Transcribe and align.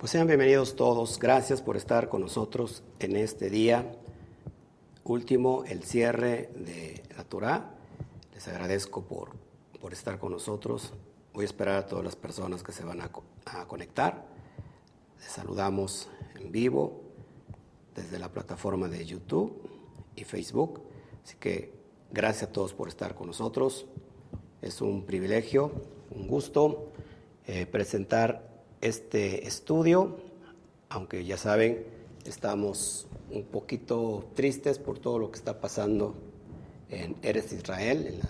Pues 0.00 0.12
sean 0.12 0.26
bienvenidos 0.26 0.76
todos. 0.76 1.18
Gracias 1.18 1.60
por 1.60 1.76
estar 1.76 2.08
con 2.08 2.22
nosotros 2.22 2.82
en 3.00 3.16
este 3.16 3.50
día 3.50 3.84
último, 5.04 5.62
el 5.66 5.82
cierre 5.82 6.48
de 6.56 7.02
la 7.14 7.22
Torah. 7.24 7.74
Les 8.32 8.48
agradezco 8.48 9.02
por, 9.02 9.32
por 9.78 9.92
estar 9.92 10.18
con 10.18 10.32
nosotros. 10.32 10.94
Voy 11.34 11.42
a 11.42 11.44
esperar 11.44 11.74
a 11.76 11.86
todas 11.86 12.02
las 12.02 12.16
personas 12.16 12.62
que 12.62 12.72
se 12.72 12.82
van 12.82 13.02
a, 13.02 13.10
a 13.44 13.68
conectar. 13.68 14.24
Les 15.18 15.30
saludamos 15.30 16.08
en 16.34 16.50
vivo 16.50 17.02
desde 17.94 18.18
la 18.18 18.32
plataforma 18.32 18.88
de 18.88 19.04
YouTube 19.04 19.68
y 20.16 20.24
Facebook. 20.24 20.80
Así 21.22 21.36
que 21.38 21.74
gracias 22.10 22.44
a 22.44 22.52
todos 22.52 22.72
por 22.72 22.88
estar 22.88 23.14
con 23.14 23.26
nosotros. 23.26 23.84
Es 24.62 24.80
un 24.80 25.04
privilegio, 25.04 25.72
un 26.10 26.26
gusto 26.26 26.88
eh, 27.46 27.66
presentar 27.66 28.49
este 28.80 29.46
estudio, 29.46 30.16
aunque 30.88 31.24
ya 31.24 31.36
saben, 31.36 31.84
estamos 32.24 33.06
un 33.30 33.44
poquito 33.44 34.30
tristes 34.34 34.78
por 34.78 34.98
todo 34.98 35.18
lo 35.18 35.30
que 35.30 35.38
está 35.38 35.60
pasando 35.60 36.14
en 36.88 37.16
Eres 37.22 37.52
Israel, 37.52 38.20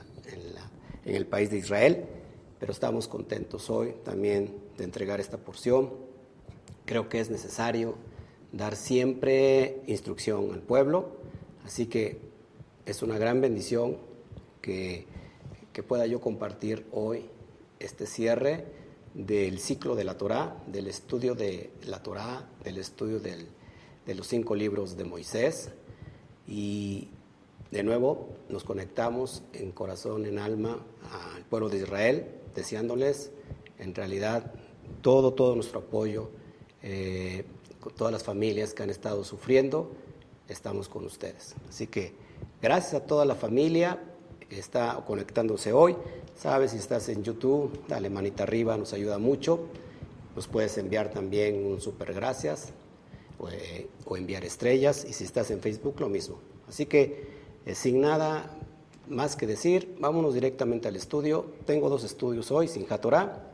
en, 1.04 1.14
el 1.14 1.26
país 1.26 1.50
de 1.50 1.58
Israel, 1.58 2.04
pero 2.58 2.72
estamos 2.72 3.08
contentos 3.08 3.70
hoy 3.70 3.94
también 4.04 4.54
de 4.76 4.84
entregar 4.84 5.18
esta 5.18 5.38
porción. 5.38 5.90
Creo 6.84 7.08
que 7.08 7.20
es 7.20 7.30
necesario 7.30 7.94
dar 8.52 8.76
siempre 8.76 9.80
instrucción 9.86 10.52
al 10.52 10.60
pueblo, 10.60 11.08
así 11.64 11.86
que 11.86 12.18
es 12.86 13.02
una 13.02 13.18
gran 13.18 13.40
bendición 13.40 13.96
que, 14.60 15.06
que 15.72 15.82
pueda 15.82 16.06
yo 16.06 16.20
compartir 16.20 16.86
hoy 16.92 17.30
este 17.78 18.06
cierre 18.06 18.79
del 19.14 19.58
ciclo 19.58 19.94
de 19.94 20.04
la 20.04 20.16
Torá, 20.16 20.56
del 20.66 20.86
estudio 20.86 21.34
de 21.34 21.70
la 21.84 22.02
Torá, 22.02 22.48
del 22.62 22.78
estudio 22.78 23.20
de 23.20 24.14
los 24.14 24.26
cinco 24.26 24.54
libros 24.54 24.96
de 24.96 25.04
Moisés. 25.04 25.70
Y 26.46 27.08
de 27.70 27.82
nuevo 27.82 28.28
nos 28.48 28.64
conectamos 28.64 29.42
en 29.52 29.72
corazón, 29.72 30.26
en 30.26 30.38
alma 30.38 30.78
al 31.36 31.44
pueblo 31.44 31.68
de 31.68 31.78
Israel, 31.78 32.26
deseándoles 32.54 33.30
en 33.78 33.94
realidad 33.94 34.52
todo, 35.02 35.32
todo 35.32 35.54
nuestro 35.54 35.80
apoyo, 35.80 36.30
eh, 36.82 37.44
todas 37.96 38.12
las 38.12 38.22
familias 38.22 38.74
que 38.74 38.82
han 38.82 38.90
estado 38.90 39.24
sufriendo, 39.24 39.92
estamos 40.48 40.88
con 40.88 41.04
ustedes. 41.04 41.54
Así 41.68 41.86
que 41.86 42.12
gracias 42.60 42.94
a 42.94 43.06
toda 43.06 43.24
la 43.24 43.34
familia 43.34 43.98
que 44.48 44.58
está 44.58 45.02
conectándose 45.06 45.72
hoy. 45.72 45.96
Sabes, 46.40 46.70
si 46.70 46.78
estás 46.78 47.06
en 47.10 47.22
YouTube, 47.22 47.82
dale 47.86 48.08
manita 48.08 48.44
arriba, 48.44 48.74
nos 48.78 48.94
ayuda 48.94 49.18
mucho. 49.18 49.60
Nos 50.34 50.48
puedes 50.48 50.78
enviar 50.78 51.10
también 51.10 51.66
un 51.66 51.82
super 51.82 52.14
gracias 52.14 52.72
eh, 53.52 53.88
o, 54.06 54.16
enviar 54.16 54.42
estrellas. 54.46 55.04
Y 55.06 55.12
si 55.12 55.24
estás 55.24 55.50
en 55.50 55.60
Facebook, 55.60 56.00
lo 56.00 56.08
mismo. 56.08 56.38
Así 56.66 56.86
que, 56.86 57.26
eh, 57.66 57.74
sin 57.74 58.00
nada 58.00 58.58
más 59.06 59.36
que 59.36 59.46
decir, 59.46 59.94
vámonos 60.00 60.32
directamente 60.32 60.88
al 60.88 60.96
estudio. 60.96 61.44
Tengo 61.66 61.90
dos 61.90 62.04
estudios 62.04 62.50
hoy, 62.50 62.68
sin 62.68 62.86
Torah. 62.86 63.50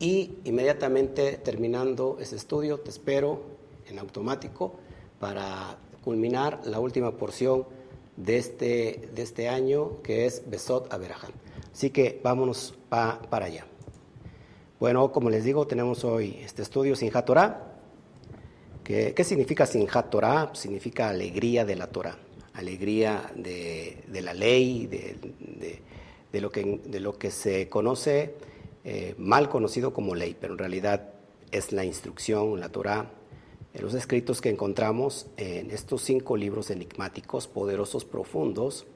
Y 0.00 0.38
inmediatamente 0.42 1.38
terminando 1.44 2.18
ese 2.20 2.34
estudio, 2.34 2.80
te 2.80 2.90
espero 2.90 3.40
en 3.88 4.00
automático 4.00 4.72
para 5.20 5.78
culminar 6.02 6.60
la 6.64 6.80
última 6.80 7.12
porción 7.12 7.75
de 8.16 8.36
este, 8.38 9.08
de 9.14 9.22
este 9.22 9.48
año, 9.48 10.02
que 10.02 10.26
es 10.26 10.42
Besot 10.48 10.92
Aberaján. 10.92 11.32
Así 11.72 11.90
que 11.90 12.20
vámonos 12.22 12.74
para 12.88 13.46
allá. 13.46 13.66
Bueno, 14.78 15.10
como 15.12 15.30
les 15.30 15.44
digo, 15.44 15.66
tenemos 15.66 16.04
hoy 16.04 16.38
este 16.42 16.62
estudio 16.62 16.96
Sinjat 16.96 17.24
Torah. 17.24 17.72
¿Qué, 18.84 19.14
¿Qué, 19.14 19.24
significa 19.24 19.66
Sinjat 19.66 20.10
Torah? 20.10 20.50
Significa 20.54 21.08
alegría 21.08 21.64
de 21.64 21.76
la 21.76 21.88
Torah, 21.88 22.18
alegría 22.54 23.32
de, 23.34 24.04
de 24.06 24.20
la 24.20 24.34
ley, 24.34 24.86
de, 24.86 25.16
de, 26.30 26.40
lo 26.40 26.50
que, 26.50 26.80
de 26.84 27.00
lo 27.00 27.18
que 27.18 27.30
se 27.30 27.68
conoce, 27.68 28.34
eh, 28.84 29.14
mal 29.18 29.48
conocido 29.48 29.92
como 29.92 30.14
ley, 30.14 30.36
pero 30.38 30.52
en 30.52 30.58
realidad 30.58 31.14
es 31.50 31.72
la 31.72 31.84
instrucción, 31.84 32.60
la 32.60 32.68
Torah, 32.68 33.10
los 33.80 33.94
escritos 33.94 34.40
que 34.40 34.48
encontramos 34.48 35.26
en 35.36 35.70
estos 35.70 36.02
cinco 36.02 36.36
libros 36.36 36.70
enigmáticos, 36.70 37.46
poderosos, 37.46 38.04
profundos, 38.04 38.86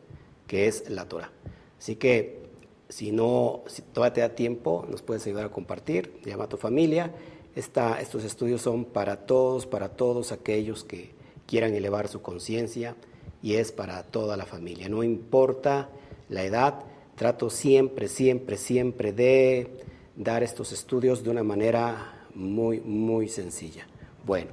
que 0.47 0.67
es 0.67 0.89
la 0.91 1.09
Torah. 1.09 1.31
Así 1.79 1.97
que 1.97 2.41
si 2.89 3.13
no, 3.13 3.63
si 3.67 3.83
todavía 3.83 4.13
te 4.13 4.21
da 4.21 4.35
tiempo, 4.35 4.85
nos 4.91 5.03
puedes 5.03 5.27
ayudar 5.27 5.47
a 5.47 5.51
compartir, 5.51 6.21
llama 6.25 6.45
a 6.45 6.49
tu 6.49 6.57
familia. 6.57 7.15
estos 7.55 8.25
estudios 8.25 8.63
son 8.63 8.85
para 8.85 9.27
todos, 9.27 9.67
para 9.67 9.91
todos 9.91 10.33
aquellos 10.33 10.85
que 10.85 11.13
quieran 11.47 11.75
elevar 11.75 12.09
su 12.09 12.21
conciencia 12.21 12.97
y 13.43 13.55
es 13.55 13.73
para 13.73 14.03
toda 14.03 14.37
la 14.37 14.45
familia. 14.45 14.89
No 14.89 15.03
importa 15.03 15.89
la 16.29 16.45
edad, 16.45 16.85
trato 17.17 17.49
siempre, 17.51 18.09
siempre, 18.09 18.57
siempre 18.57 19.13
de 19.13 19.69
dar 20.17 20.43
estos 20.43 20.73
estudios 20.73 21.23
de 21.23 21.31
una 21.31 21.43
manera 21.43 22.27
muy, 22.35 22.81
muy 22.81 23.29
sencilla. 23.29 23.87
Bueno, 24.27 24.51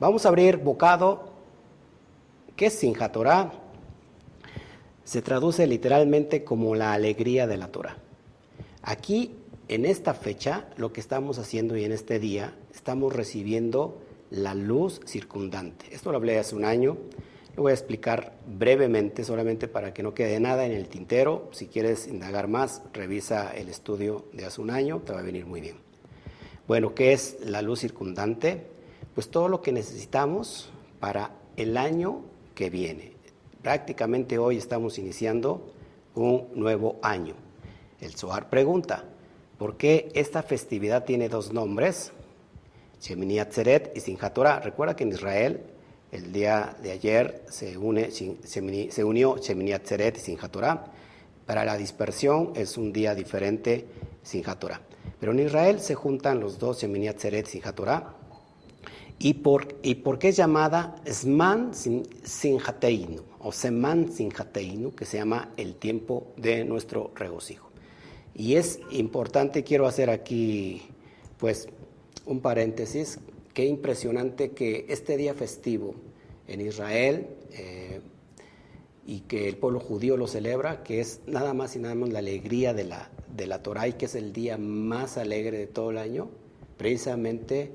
Vamos 0.00 0.24
a 0.24 0.30
abrir 0.30 0.56
bocado. 0.56 1.24
¿Qué 2.56 2.66
es 2.66 2.72
Sinja 2.72 3.12
Torah? 3.12 3.52
Se 5.04 5.20
traduce 5.20 5.66
literalmente 5.66 6.42
como 6.42 6.74
la 6.74 6.94
alegría 6.94 7.46
de 7.46 7.58
la 7.58 7.68
Torah. 7.68 7.98
Aquí, 8.80 9.34
en 9.68 9.84
esta 9.84 10.14
fecha, 10.14 10.70
lo 10.78 10.90
que 10.90 11.00
estamos 11.00 11.38
haciendo 11.38 11.76
y 11.76 11.84
en 11.84 11.92
este 11.92 12.18
día, 12.18 12.54
estamos 12.74 13.14
recibiendo 13.14 14.00
la 14.30 14.54
luz 14.54 15.02
circundante. 15.04 15.84
Esto 15.92 16.12
lo 16.12 16.16
hablé 16.16 16.38
hace 16.38 16.56
un 16.56 16.64
año. 16.64 16.96
Lo 17.54 17.64
voy 17.64 17.72
a 17.72 17.74
explicar 17.74 18.32
brevemente, 18.46 19.22
solamente 19.22 19.68
para 19.68 19.92
que 19.92 20.02
no 20.02 20.14
quede 20.14 20.40
nada 20.40 20.64
en 20.64 20.72
el 20.72 20.88
tintero. 20.88 21.50
Si 21.52 21.66
quieres 21.66 22.08
indagar 22.08 22.48
más, 22.48 22.80
revisa 22.94 23.54
el 23.54 23.68
estudio 23.68 24.24
de 24.32 24.46
hace 24.46 24.62
un 24.62 24.70
año, 24.70 25.02
te 25.04 25.12
va 25.12 25.18
a 25.18 25.22
venir 25.22 25.44
muy 25.44 25.60
bien. 25.60 25.76
Bueno, 26.66 26.94
¿qué 26.94 27.12
es 27.12 27.36
la 27.44 27.60
luz 27.60 27.80
circundante? 27.80 28.79
Pues 29.20 29.30
todo 29.30 29.48
lo 29.48 29.60
que 29.60 29.70
necesitamos 29.70 30.70
para 30.98 31.32
el 31.58 31.76
año 31.76 32.22
que 32.54 32.70
viene. 32.70 33.12
Prácticamente 33.60 34.38
hoy 34.38 34.56
estamos 34.56 34.98
iniciando 34.98 35.74
un 36.14 36.48
nuevo 36.54 36.98
año. 37.02 37.34
El 38.00 38.14
Zohar 38.14 38.48
pregunta, 38.48 39.04
¿por 39.58 39.76
qué 39.76 40.10
esta 40.14 40.42
festividad 40.42 41.04
tiene 41.04 41.28
dos 41.28 41.52
nombres? 41.52 42.12
Shemini 42.98 43.40
Atzeret 43.40 43.94
y 43.94 44.00
Simchat 44.00 44.38
Recuerda 44.64 44.96
que 44.96 45.04
en 45.04 45.10
Israel 45.10 45.64
el 46.12 46.32
día 46.32 46.74
de 46.82 46.92
ayer 46.92 47.44
se, 47.50 47.76
unió 47.76 49.36
Shemini 49.36 49.72
Atzeret 49.74 50.16
y 50.16 50.20
Simchat 50.20 50.56
Para 51.44 51.66
la 51.66 51.76
dispersión 51.76 52.54
es 52.56 52.78
un 52.78 52.90
día 52.90 53.14
diferente 53.14 53.84
Simchat 54.22 54.64
Pero 55.20 55.32
en 55.32 55.40
Israel 55.40 55.78
se 55.78 55.94
juntan 55.94 56.40
los 56.40 56.58
dos 56.58 56.80
Shemini 56.80 57.08
Atzeret 57.08 57.46
y 57.48 57.50
Simchat 57.50 58.19
¿Y 59.22 59.34
por, 59.34 59.68
¿Y 59.82 59.96
por 59.96 60.18
qué 60.18 60.28
es 60.28 60.36
llamada 60.38 60.96
Sman 61.04 61.72
Sinjateinu 61.74 63.22
o 63.40 63.52
Seman 63.52 64.10
Sinjateinu, 64.10 64.94
que 64.94 65.04
se 65.04 65.18
llama 65.18 65.52
el 65.58 65.74
tiempo 65.74 66.32
de 66.38 66.64
nuestro 66.64 67.12
regocijo? 67.14 67.68
Y 68.34 68.54
es 68.54 68.80
importante, 68.90 69.62
quiero 69.62 69.86
hacer 69.86 70.08
aquí 70.08 70.80
pues 71.36 71.68
un 72.24 72.40
paréntesis, 72.40 73.20
qué 73.52 73.66
impresionante 73.66 74.52
que 74.52 74.86
este 74.88 75.18
día 75.18 75.34
festivo 75.34 75.96
en 76.48 76.62
Israel 76.62 77.26
eh, 77.52 78.00
y 79.04 79.20
que 79.20 79.50
el 79.50 79.58
pueblo 79.58 79.80
judío 79.80 80.16
lo 80.16 80.28
celebra, 80.28 80.82
que 80.82 81.02
es 81.02 81.20
nada 81.26 81.52
más 81.52 81.76
y 81.76 81.78
nada 81.78 81.94
menos 81.94 82.08
la 82.08 82.20
alegría 82.20 82.72
de 82.72 82.84
la, 82.84 83.10
de 83.36 83.46
la 83.46 83.62
Torah 83.62 83.86
y 83.86 83.92
que 83.92 84.06
es 84.06 84.14
el 84.14 84.32
día 84.32 84.56
más 84.56 85.18
alegre 85.18 85.58
de 85.58 85.66
todo 85.66 85.90
el 85.90 85.98
año, 85.98 86.30
precisamente 86.78 87.70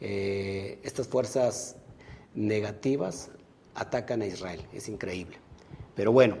eh, 0.00 0.78
estas 0.82 1.08
fuerzas 1.08 1.76
negativas 2.34 3.30
atacan 3.74 4.22
a 4.22 4.26
Israel. 4.26 4.62
Es 4.72 4.88
increíble. 4.88 5.38
Pero 5.94 6.12
bueno, 6.12 6.36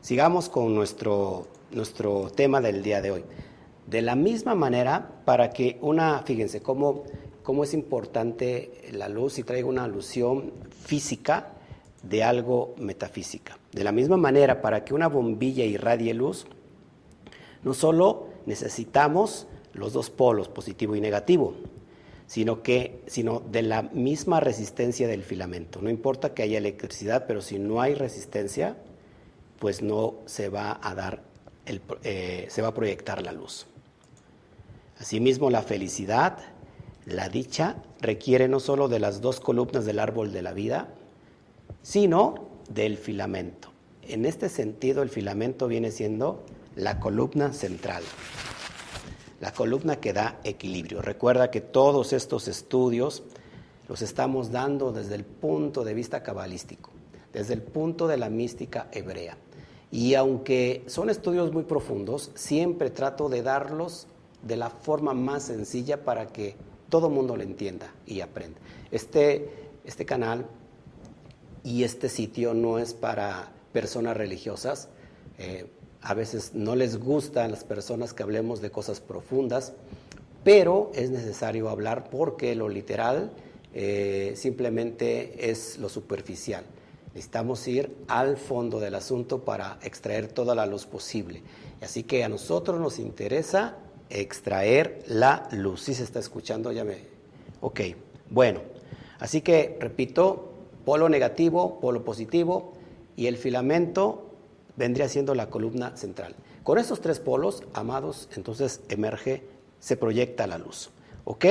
sigamos 0.00 0.48
con 0.48 0.74
nuestro, 0.74 1.48
nuestro 1.72 2.30
tema 2.30 2.60
del 2.60 2.82
día 2.82 3.00
de 3.00 3.10
hoy. 3.10 3.24
De 3.86 4.02
la 4.02 4.14
misma 4.14 4.54
manera, 4.54 5.22
para 5.24 5.50
que 5.50 5.78
una, 5.80 6.22
fíjense 6.22 6.62
cómo, 6.62 7.04
cómo 7.42 7.64
es 7.64 7.74
importante 7.74 8.88
la 8.92 9.08
luz 9.08 9.38
y 9.38 9.42
traigo 9.42 9.68
una 9.68 9.84
alusión 9.84 10.52
física 10.70 11.54
de 12.02 12.22
algo 12.22 12.74
metafísica. 12.78 13.58
De 13.72 13.84
la 13.84 13.92
misma 13.92 14.16
manera, 14.16 14.62
para 14.62 14.84
que 14.84 14.94
una 14.94 15.08
bombilla 15.08 15.64
irradie 15.64 16.14
luz, 16.14 16.46
no 17.62 17.74
solo 17.74 18.28
necesitamos 18.46 19.46
los 19.72 19.92
dos 19.92 20.10
polos, 20.10 20.48
positivo 20.48 20.96
y 20.96 21.00
negativo, 21.00 21.54
sino 22.30 22.62
que 22.62 23.02
sino 23.08 23.40
de 23.40 23.62
la 23.62 23.82
misma 23.82 24.38
resistencia 24.38 25.08
del 25.08 25.24
filamento. 25.24 25.82
No 25.82 25.90
importa 25.90 26.32
que 26.32 26.44
haya 26.44 26.58
electricidad, 26.58 27.24
pero 27.26 27.42
si 27.42 27.58
no 27.58 27.80
hay 27.80 27.96
resistencia, 27.96 28.76
pues 29.58 29.82
no 29.82 30.14
se 30.26 30.48
va 30.48 30.78
a 30.80 30.94
dar 30.94 31.24
eh, 32.04 32.46
se 32.48 32.62
va 32.62 32.68
a 32.68 32.74
proyectar 32.74 33.20
la 33.20 33.32
luz. 33.32 33.66
Asimismo, 35.00 35.50
la 35.50 35.62
felicidad, 35.62 36.38
La 37.04 37.28
dicha 37.28 37.82
requiere 38.00 38.46
no 38.46 38.60
solo 38.60 38.86
de 38.86 39.00
las 39.00 39.20
dos 39.20 39.40
columnas 39.40 39.84
del 39.84 39.98
árbol 39.98 40.32
de 40.32 40.42
la 40.42 40.52
vida, 40.52 40.86
sino 41.82 42.46
del 42.68 42.96
filamento. 42.96 43.72
En 44.06 44.24
este 44.24 44.48
sentido, 44.48 45.02
el 45.02 45.08
filamento 45.08 45.66
viene 45.66 45.90
siendo 45.90 46.44
la 46.76 47.00
columna 47.00 47.52
central, 47.52 48.04
la 49.40 49.52
columna 49.52 49.96
que 49.96 50.12
da 50.12 50.38
equilibrio. 50.44 51.02
Recuerda 51.02 51.50
que 51.50 51.60
todos 51.60 52.12
estos 52.12 52.46
estudios 52.46 53.22
los 53.88 54.02
estamos 54.02 54.52
dando 54.52 54.92
desde 54.92 55.14
el 55.16 55.24
punto 55.24 55.82
de 55.82 55.94
vista 55.94 56.22
cabalístico, 56.22 56.90
desde 57.32 57.54
el 57.54 57.62
punto 57.62 58.06
de 58.06 58.18
la 58.18 58.30
mística 58.30 58.88
hebrea. 58.92 59.36
Y 59.90 60.14
aunque 60.14 60.84
son 60.86 61.10
estudios 61.10 61.52
muy 61.52 61.64
profundos, 61.64 62.30
siempre 62.34 62.90
trato 62.90 63.28
de 63.28 63.42
darlos 63.42 64.06
de 64.42 64.56
la 64.56 64.70
forma 64.70 65.14
más 65.14 65.44
sencilla 65.44 66.04
para 66.04 66.26
que 66.28 66.54
todo 66.88 67.10
mundo 67.10 67.36
lo 67.36 67.42
entienda 67.42 67.92
y 68.06 68.20
aprenda. 68.20 68.58
Este, 68.90 69.70
este 69.84 70.04
canal 70.04 70.46
y 71.64 71.84
este 71.84 72.08
sitio 72.08 72.54
no 72.54 72.78
es 72.78 72.94
para 72.94 73.52
personas 73.72 74.16
religiosas. 74.16 74.88
Eh, 75.38 75.66
a 76.02 76.14
veces 76.14 76.52
no 76.54 76.76
les 76.76 76.98
gustan 76.98 77.50
las 77.50 77.64
personas 77.64 78.14
que 78.14 78.22
hablemos 78.22 78.60
de 78.60 78.70
cosas 78.70 79.00
profundas, 79.00 79.72
pero 80.44 80.90
es 80.94 81.10
necesario 81.10 81.68
hablar 81.68 82.08
porque 82.10 82.54
lo 82.54 82.68
literal 82.68 83.30
eh, 83.74 84.32
simplemente 84.36 85.50
es 85.50 85.78
lo 85.78 85.88
superficial. 85.88 86.64
Necesitamos 87.14 87.66
ir 87.68 87.94
al 88.08 88.36
fondo 88.36 88.80
del 88.80 88.94
asunto 88.94 89.44
para 89.44 89.78
extraer 89.82 90.28
toda 90.28 90.54
la 90.54 90.64
luz 90.64 90.86
posible. 90.86 91.42
Así 91.82 92.04
que 92.04 92.24
a 92.24 92.28
nosotros 92.28 92.80
nos 92.80 92.98
interesa 92.98 93.76
extraer 94.10 95.02
la 95.06 95.48
luz. 95.52 95.82
Si 95.82 95.94
se 95.94 96.04
está 96.04 96.18
escuchando, 96.18 96.72
ya 96.72 96.84
me... 96.84 96.98
Ok, 97.60 97.80
bueno. 98.30 98.60
Así 99.18 99.40
que, 99.40 99.76
repito, 99.80 100.52
polo 100.84 101.08
negativo, 101.08 101.78
polo 101.80 102.04
positivo 102.04 102.72
y 103.16 103.26
el 103.26 103.36
filamento 103.36 104.29
vendría 104.76 105.08
siendo 105.08 105.34
la 105.34 105.50
columna 105.50 105.96
central. 105.96 106.34
Con 106.62 106.78
estos 106.78 107.00
tres 107.00 107.20
polos, 107.20 107.62
amados, 107.72 108.28
entonces 108.36 108.80
emerge, 108.88 109.42
se 109.78 109.96
proyecta 109.96 110.46
la 110.46 110.58
luz. 110.58 110.90
¿Ok? 111.24 111.44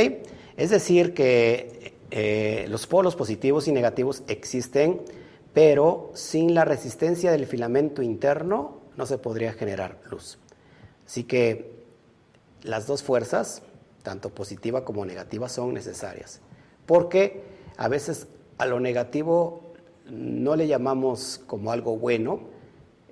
Es 0.58 0.70
decir, 0.70 1.14
que 1.14 1.94
eh, 2.12 2.66
los 2.70 2.88
polos 2.88 3.16
positivos 3.16 3.68
y 3.68 3.72
negativos 3.72 4.24
existen, 4.28 5.02
pero 5.54 6.12
sin 6.14 6.54
la 6.54 6.66
resistencia 6.66 7.32
del 7.32 7.46
filamento 7.46 8.02
interno 8.02 8.80
no 8.98 9.06
se 9.06 9.18
podría 9.18 9.54
generar 9.54 10.00
luz. 10.10 10.38
Así 11.06 11.24
que 11.24 11.80
las 12.64 12.88
dos 12.88 13.04
fuerzas, 13.04 13.62
tanto 14.04 14.30
positiva 14.30 14.86
como 14.86 15.06
negativa, 15.06 15.50
son 15.50 15.74
necesarias. 15.74 16.42
Porque 16.86 17.42
a 17.78 17.88
veces 17.88 18.28
a 18.58 18.66
lo 18.66 18.80
negativo 18.80 19.74
no 20.10 20.56
le 20.56 20.68
llamamos 20.68 21.42
como 21.48 21.72
algo 21.72 21.98
bueno, 21.98 22.42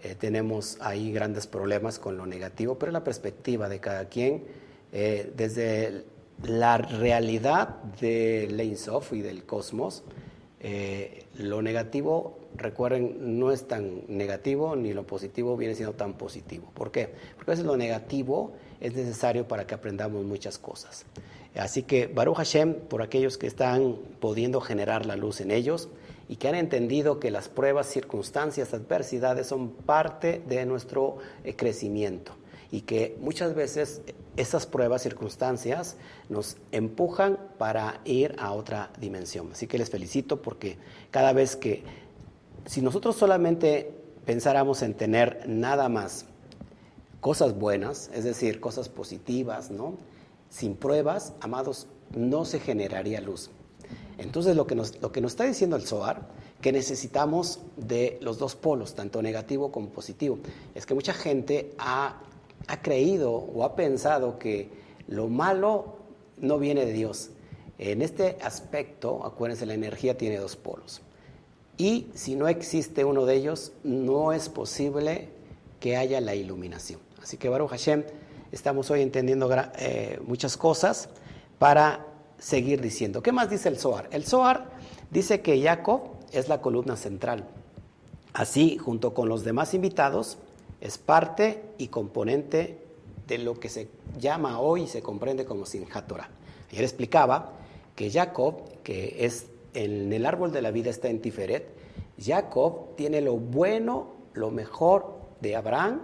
eh, 0.03 0.15
tenemos 0.19 0.77
ahí 0.81 1.11
grandes 1.11 1.47
problemas 1.47 1.99
con 1.99 2.17
lo 2.17 2.25
negativo, 2.25 2.77
pero 2.77 2.91
la 2.91 3.03
perspectiva 3.03 3.69
de 3.69 3.79
cada 3.79 4.05
quien, 4.05 4.43
eh, 4.91 5.31
desde 5.35 6.05
la 6.43 6.77
realidad 6.77 7.81
del 7.99 8.77
Sof 8.77 9.13
y 9.13 9.21
del 9.21 9.43
cosmos, 9.43 10.03
eh, 10.59 11.25
lo 11.37 11.61
negativo, 11.61 12.39
recuerden, 12.55 13.39
no 13.39 13.51
es 13.51 13.67
tan 13.67 14.03
negativo, 14.07 14.75
ni 14.75 14.93
lo 14.93 15.05
positivo 15.05 15.55
viene 15.57 15.75
siendo 15.75 15.93
tan 15.93 16.13
positivo. 16.13 16.71
¿Por 16.73 16.91
qué? 16.91 17.09
Porque 17.35 17.51
a 17.51 17.53
veces 17.53 17.65
lo 17.65 17.77
negativo 17.77 18.53
es 18.79 18.93
necesario 18.93 19.47
para 19.47 19.67
que 19.67 19.75
aprendamos 19.75 20.23
muchas 20.25 20.57
cosas. 20.57 21.05
Así 21.55 21.83
que 21.83 22.07
Baruch 22.07 22.37
Hashem, 22.37 22.73
por 22.73 23.01
aquellos 23.01 23.37
que 23.37 23.47
están 23.47 23.95
pudiendo 24.19 24.61
generar 24.61 25.05
la 25.05 25.15
luz 25.15 25.41
en 25.41 25.51
ellos 25.51 25.89
y 26.29 26.35
que 26.35 26.47
han 26.47 26.55
entendido 26.55 27.19
que 27.19 27.31
las 27.31 27.49
pruebas, 27.49 27.87
circunstancias, 27.87 28.73
adversidades 28.73 29.47
son 29.47 29.69
parte 29.69 30.41
de 30.47 30.65
nuestro 30.65 31.17
eh, 31.43 31.55
crecimiento 31.55 32.33
y 32.71 32.81
que 32.81 33.17
muchas 33.21 33.55
veces 33.55 34.01
esas 34.35 34.65
pruebas, 34.65 35.01
circunstancias 35.01 35.95
nos 36.29 36.57
empujan 36.71 37.39
para 37.57 38.01
ir 38.05 38.35
a 38.37 38.51
otra 38.51 38.91
dimensión. 38.99 39.51
Así 39.51 39.67
que 39.67 39.77
les 39.77 39.89
felicito 39.89 40.41
porque 40.41 40.77
cada 41.11 41.33
vez 41.33 41.55
que, 41.55 41.83
si 42.65 42.81
nosotros 42.81 43.15
solamente 43.15 43.91
pensáramos 44.25 44.81
en 44.81 44.93
tener 44.93 45.45
nada 45.47 45.87
más 45.89 46.25
cosas 47.21 47.57
buenas, 47.57 48.11
es 48.13 48.25
decir, 48.25 48.59
cosas 48.59 48.89
positivas, 48.89 49.71
¿no? 49.71 49.95
Sin 50.49 50.75
pruebas, 50.75 51.33
amados, 51.39 51.87
no 52.15 52.45
se 52.45 52.59
generaría 52.59 53.21
luz. 53.21 53.49
Entonces 54.17 54.55
lo 54.55 54.65
que 54.65 54.75
nos, 54.75 54.99
lo 55.01 55.11
que 55.11 55.21
nos 55.21 55.33
está 55.33 55.43
diciendo 55.43 55.75
el 55.75 55.85
SOAR, 55.85 56.27
que 56.61 56.71
necesitamos 56.71 57.59
de 57.75 58.17
los 58.21 58.39
dos 58.39 58.55
polos, 58.55 58.95
tanto 58.95 59.21
negativo 59.21 59.71
como 59.71 59.89
positivo, 59.89 60.39
es 60.73 60.85
que 60.85 60.93
mucha 60.93 61.13
gente 61.13 61.73
ha, 61.77 62.21
ha 62.67 62.81
creído 62.81 63.31
o 63.31 63.63
ha 63.63 63.75
pensado 63.75 64.39
que 64.39 64.69
lo 65.07 65.27
malo 65.27 65.97
no 66.37 66.57
viene 66.57 66.85
de 66.85 66.93
Dios. 66.93 67.29
En 67.77 68.01
este 68.01 68.37
aspecto, 68.41 69.23
acuérdense, 69.23 69.65
la 69.65 69.75
energía 69.75 70.17
tiene 70.17 70.37
dos 70.37 70.55
polos. 70.55 71.01
Y 71.77 72.07
si 72.15 72.35
no 72.35 72.47
existe 72.47 73.05
uno 73.05 73.25
de 73.25 73.35
ellos, 73.35 73.71
no 73.83 74.33
es 74.33 74.49
posible 74.49 75.29
que 75.79 75.95
haya 75.95 76.19
la 76.21 76.33
iluminación. 76.33 76.99
Así 77.21 77.37
que 77.37 77.49
Baruch 77.49 77.69
Hashem, 77.69 78.03
estamos 78.51 78.89
hoy 78.89 79.03
entendiendo 79.03 79.47
eh, 79.77 80.19
muchas 80.25 80.57
cosas 80.57 81.09
para 81.59 82.06
seguir 82.39 82.81
diciendo. 82.81 83.21
¿Qué 83.21 83.31
más 83.31 83.49
dice 83.49 83.69
el 83.69 83.77
Zohar? 83.77 84.07
El 84.11 84.25
Zohar 84.25 84.69
dice 85.11 85.41
que 85.41 85.61
Jacob 85.61 86.01
es 86.31 86.49
la 86.49 86.61
columna 86.61 86.95
central. 86.95 87.47
Así, 88.33 88.77
junto 88.77 89.13
con 89.13 89.29
los 89.29 89.43
demás 89.43 89.73
invitados, 89.73 90.37
es 90.81 90.97
parte 90.97 91.63
y 91.77 91.87
componente 91.87 92.79
de 93.27 93.37
lo 93.39 93.59
que 93.59 93.69
se 93.69 93.89
llama 94.19 94.59
hoy 94.59 94.83
y 94.83 94.87
se 94.87 95.01
comprende 95.01 95.45
como 95.45 95.65
Sinjat 95.65 96.07
Torah. 96.07 96.29
Ayer 96.71 96.83
explicaba 96.83 97.53
que 97.95 98.11
Jacob, 98.11 98.61
que 98.83 99.25
es 99.25 99.47
en 99.73 100.13
el 100.13 100.25
árbol 100.25 100.51
de 100.51 100.61
la 100.61 100.71
vida 100.71 100.89
está 100.89 101.09
en 101.09 101.21
Tiferet, 101.21 101.67
Jacob 102.19 102.95
tiene 102.95 103.21
lo 103.21 103.37
bueno, 103.37 104.13
lo 104.33 104.51
mejor 104.51 105.17
de 105.41 105.55
Abraham, 105.55 106.01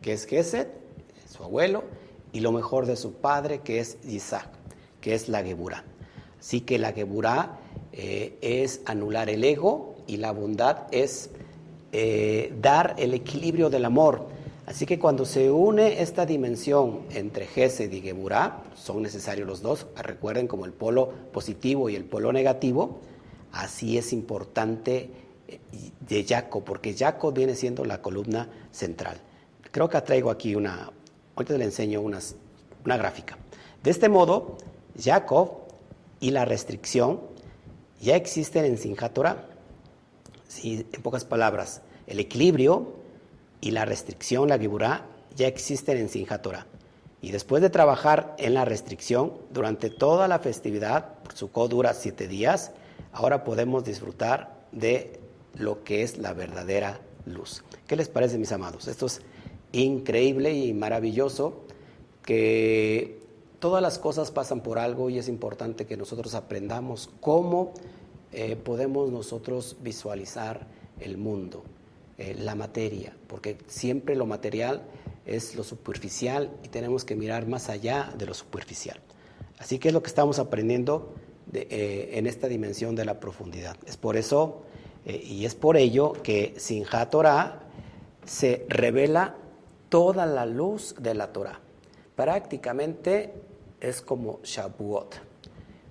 que 0.00 0.12
es 0.12 0.26
Gesed, 0.26 0.68
su 1.30 1.42
abuelo, 1.42 1.84
y 2.32 2.40
lo 2.40 2.52
mejor 2.52 2.86
de 2.86 2.96
su 2.96 3.14
padre, 3.14 3.60
que 3.60 3.78
es 3.78 3.98
Isaac, 4.04 4.48
que 5.04 5.14
es 5.14 5.28
la 5.28 5.44
Geburá. 5.44 5.84
Así 6.40 6.62
que 6.62 6.78
la 6.78 6.92
Geburá 6.92 7.58
eh, 7.92 8.38
es 8.40 8.80
anular 8.86 9.28
el 9.28 9.44
ego 9.44 9.96
y 10.06 10.16
la 10.16 10.32
bondad 10.32 10.86
es 10.92 11.28
eh, 11.92 12.54
dar 12.62 12.94
el 12.96 13.12
equilibrio 13.12 13.68
del 13.68 13.84
amor. 13.84 14.26
Así 14.64 14.86
que 14.86 14.98
cuando 14.98 15.26
se 15.26 15.50
une 15.50 16.00
esta 16.00 16.24
dimensión 16.24 17.02
entre 17.10 17.46
Gesed 17.46 17.92
y 17.92 18.00
Geburá, 18.00 18.62
son 18.74 19.02
necesarios 19.02 19.46
los 19.46 19.60
dos, 19.60 19.86
recuerden 19.94 20.46
como 20.46 20.64
el 20.64 20.72
polo 20.72 21.10
positivo 21.34 21.90
y 21.90 21.96
el 21.96 22.06
polo 22.06 22.32
negativo, 22.32 23.00
así 23.52 23.98
es 23.98 24.10
importante 24.14 25.10
eh, 25.48 25.60
de 26.00 26.24
Jacob, 26.24 26.64
porque 26.64 26.94
Jacob 26.94 27.34
viene 27.34 27.54
siendo 27.56 27.84
la 27.84 28.00
columna 28.00 28.48
central. 28.72 29.18
Creo 29.70 29.90
que 29.90 30.00
traigo 30.00 30.30
aquí 30.30 30.54
una, 30.54 30.90
ahorita 31.36 31.58
le 31.58 31.64
enseño 31.64 32.00
una 32.00 32.96
gráfica. 32.96 33.36
De 33.82 33.90
este 33.90 34.08
modo, 34.08 34.56
Jacob 34.98 35.64
y 36.20 36.30
la 36.30 36.44
restricción 36.44 37.20
ya 38.00 38.16
existen 38.16 38.64
en 38.64 38.78
Sinjatora. 38.78 39.48
En 40.62 41.02
pocas 41.02 41.24
palabras, 41.24 41.82
el 42.06 42.20
equilibrio 42.20 42.94
y 43.60 43.72
la 43.72 43.84
restricción, 43.84 44.48
la 44.48 44.58
Giburá, 44.58 45.06
ya 45.34 45.46
existen 45.46 45.98
en 45.98 46.08
Sinjatora. 46.08 46.66
Y 47.20 47.30
después 47.30 47.62
de 47.62 47.70
trabajar 47.70 48.36
en 48.38 48.54
la 48.54 48.64
restricción 48.64 49.32
durante 49.50 49.90
toda 49.90 50.28
la 50.28 50.38
festividad, 50.38 51.14
por 51.22 51.34
su 51.34 51.48
dura 51.68 51.94
siete 51.94 52.28
días, 52.28 52.72
ahora 53.12 53.44
podemos 53.44 53.84
disfrutar 53.84 54.66
de 54.72 55.18
lo 55.54 55.82
que 55.84 56.02
es 56.02 56.18
la 56.18 56.34
verdadera 56.34 57.00
luz. 57.24 57.64
¿Qué 57.86 57.96
les 57.96 58.08
parece, 58.08 58.38
mis 58.38 58.52
amados? 58.52 58.88
Esto 58.88 59.06
es 59.06 59.22
increíble 59.72 60.52
y 60.52 60.74
maravilloso 60.74 61.64
que 62.22 63.23
todas 63.58 63.82
las 63.82 63.98
cosas 63.98 64.30
pasan 64.30 64.60
por 64.60 64.78
algo 64.78 65.10
y 65.10 65.18
es 65.18 65.28
importante 65.28 65.86
que 65.86 65.96
nosotros 65.96 66.34
aprendamos 66.34 67.10
cómo 67.20 67.72
eh, 68.32 68.56
podemos 68.56 69.10
nosotros 69.10 69.76
visualizar 69.80 70.66
el 70.98 71.16
mundo, 71.18 71.62
eh, 72.18 72.36
la 72.38 72.54
materia, 72.54 73.16
porque 73.28 73.58
siempre 73.66 74.16
lo 74.16 74.26
material 74.26 74.82
es 75.24 75.54
lo 75.54 75.62
superficial 75.62 76.50
y 76.64 76.68
tenemos 76.68 77.04
que 77.04 77.14
mirar 77.14 77.46
más 77.46 77.68
allá 77.68 78.12
de 78.18 78.26
lo 78.26 78.34
superficial. 78.34 78.98
Así 79.58 79.78
que 79.78 79.88
es 79.88 79.94
lo 79.94 80.02
que 80.02 80.08
estamos 80.08 80.38
aprendiendo 80.38 81.14
eh, 81.52 82.10
en 82.14 82.26
esta 82.26 82.48
dimensión 82.48 82.96
de 82.96 83.04
la 83.04 83.20
profundidad. 83.20 83.76
Es 83.86 83.96
por 83.96 84.16
eso 84.16 84.62
y 85.06 85.44
es 85.44 85.54
por 85.54 85.76
ello 85.76 86.14
que 86.14 86.54
Sinja 86.56 87.10
Torah 87.10 87.68
se 88.24 88.64
revela 88.68 89.36
toda 89.90 90.26
la 90.26 90.46
luz 90.46 90.94
de 90.98 91.14
la 91.14 91.32
Torah. 91.32 91.60
Prácticamente 92.16 93.34
es 93.80 94.00
como 94.00 94.40
Shavuot. 94.42 95.14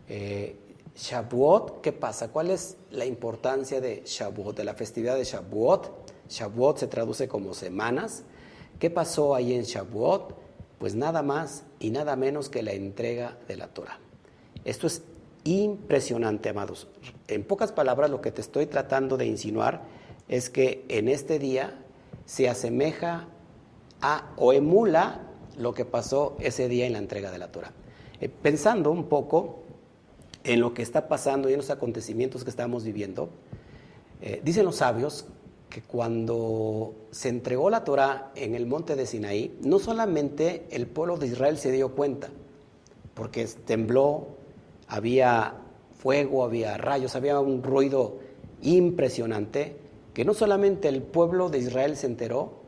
Eh, 0.07 0.55
Shavuot, 0.95 1.81
¿qué 1.81 1.91
pasa? 1.91 2.29
¿Cuál 2.29 2.51
es 2.51 2.77
la 2.91 3.05
importancia 3.05 3.81
de 3.81 4.03
Shavuot, 4.05 4.55
de 4.55 4.63
la 4.63 4.73
festividad 4.73 5.15
de 5.15 5.23
Shavuot? 5.23 5.91
Shavuot 6.29 6.77
se 6.77 6.87
traduce 6.87 7.27
como 7.27 7.53
semanas. 7.53 8.23
¿Qué 8.79 8.89
pasó 8.89 9.35
ahí 9.35 9.53
en 9.53 9.63
Shavuot? 9.63 10.35
Pues 10.79 10.95
nada 10.95 11.23
más 11.23 11.63
y 11.79 11.89
nada 11.89 12.15
menos 12.15 12.49
que 12.49 12.63
la 12.63 12.73
entrega 12.73 13.37
de 13.47 13.57
la 13.57 13.67
Torah. 13.67 13.99
Esto 14.65 14.87
es 14.87 15.03
impresionante, 15.43 16.49
amados. 16.49 16.87
En 17.27 17.43
pocas 17.43 17.71
palabras, 17.71 18.09
lo 18.09 18.21
que 18.21 18.31
te 18.31 18.41
estoy 18.41 18.65
tratando 18.65 19.17
de 19.17 19.25
insinuar 19.25 19.81
es 20.27 20.49
que 20.49 20.85
en 20.87 21.09
este 21.09 21.39
día 21.39 21.83
se 22.25 22.49
asemeja 22.49 23.27
a 24.01 24.33
o 24.37 24.53
emula 24.53 25.21
lo 25.57 25.73
que 25.73 25.85
pasó 25.85 26.35
ese 26.39 26.67
día 26.67 26.85
en 26.85 26.93
la 26.93 26.99
entrega 26.99 27.31
de 27.31 27.37
la 27.37 27.51
Torah. 27.51 27.71
Eh, 28.19 28.29
pensando 28.29 28.91
un 28.91 29.05
poco 29.05 29.63
en 30.43 30.59
lo 30.59 30.73
que 30.73 30.81
está 30.81 31.07
pasando 31.07 31.49
y 31.49 31.53
en 31.53 31.57
los 31.57 31.69
acontecimientos 31.69 32.43
que 32.43 32.49
estamos 32.49 32.83
viviendo, 32.83 33.29
eh, 34.21 34.41
dicen 34.43 34.65
los 34.65 34.77
sabios 34.77 35.25
que 35.69 35.81
cuando 35.81 36.93
se 37.11 37.29
entregó 37.29 37.69
la 37.69 37.83
Torah 37.83 38.31
en 38.35 38.55
el 38.55 38.67
monte 38.67 38.95
de 38.95 39.05
Sinaí, 39.05 39.57
no 39.61 39.79
solamente 39.79 40.67
el 40.69 40.87
pueblo 40.87 41.17
de 41.17 41.27
Israel 41.27 41.57
se 41.57 41.71
dio 41.71 41.93
cuenta, 41.95 42.29
porque 43.15 43.45
tembló, 43.65 44.27
había 44.87 45.55
fuego, 45.97 46.43
había 46.43 46.77
rayos, 46.77 47.15
había 47.15 47.39
un 47.39 47.63
ruido 47.63 48.19
impresionante, 48.61 49.77
que 50.13 50.25
no 50.25 50.33
solamente 50.33 50.89
el 50.89 51.01
pueblo 51.01 51.49
de 51.49 51.59
Israel 51.59 51.97
se 51.97 52.07
enteró, 52.07 52.62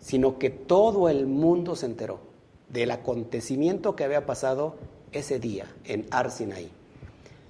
sino 0.00 0.38
que 0.38 0.50
todo 0.50 1.08
el 1.08 1.26
mundo 1.26 1.76
se 1.76 1.86
enteró 1.86 2.20
del 2.68 2.90
acontecimiento 2.90 3.96
que 3.96 4.04
había 4.04 4.26
pasado 4.26 4.76
ese 5.12 5.38
día 5.38 5.66
en 5.84 6.06
Ar 6.10 6.30
Sinaí. 6.30 6.70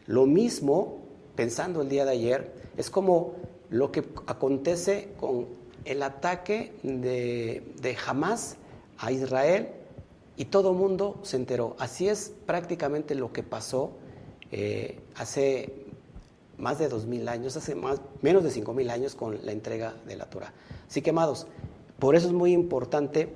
Lo 0.06 0.26
mismo, 0.26 0.98
pensando 1.34 1.82
el 1.82 1.88
día 1.88 2.04
de 2.04 2.12
ayer, 2.12 2.52
es 2.76 2.90
como 2.90 3.34
lo 3.70 3.92
que 3.92 4.04
acontece 4.26 5.10
con 5.18 5.46
el 5.84 6.02
ataque 6.02 6.72
de, 6.82 7.62
de 7.80 7.96
Hamas 8.06 8.56
a 8.98 9.12
Israel 9.12 9.68
y 10.36 10.46
todo 10.46 10.70
el 10.70 10.76
mundo 10.76 11.18
se 11.22 11.36
enteró. 11.36 11.76
Así 11.78 12.08
es 12.08 12.32
prácticamente 12.46 13.14
lo 13.14 13.32
que 13.32 13.42
pasó 13.42 13.92
eh, 14.50 15.00
hace 15.16 15.84
más 16.56 16.78
de 16.78 16.88
dos 16.88 17.06
mil 17.06 17.28
años, 17.28 17.56
hace 17.56 17.74
más, 17.74 18.00
menos 18.22 18.42
de 18.44 18.50
cinco 18.50 18.72
mil 18.72 18.90
años 18.90 19.14
con 19.14 19.44
la 19.44 19.52
entrega 19.52 19.94
de 20.06 20.16
la 20.16 20.26
Torah. 20.26 20.52
Así 20.88 21.02
que, 21.02 21.10
amados, 21.10 21.46
por 21.98 22.14
eso 22.14 22.28
es 22.28 22.32
muy 22.32 22.52
importante 22.52 23.28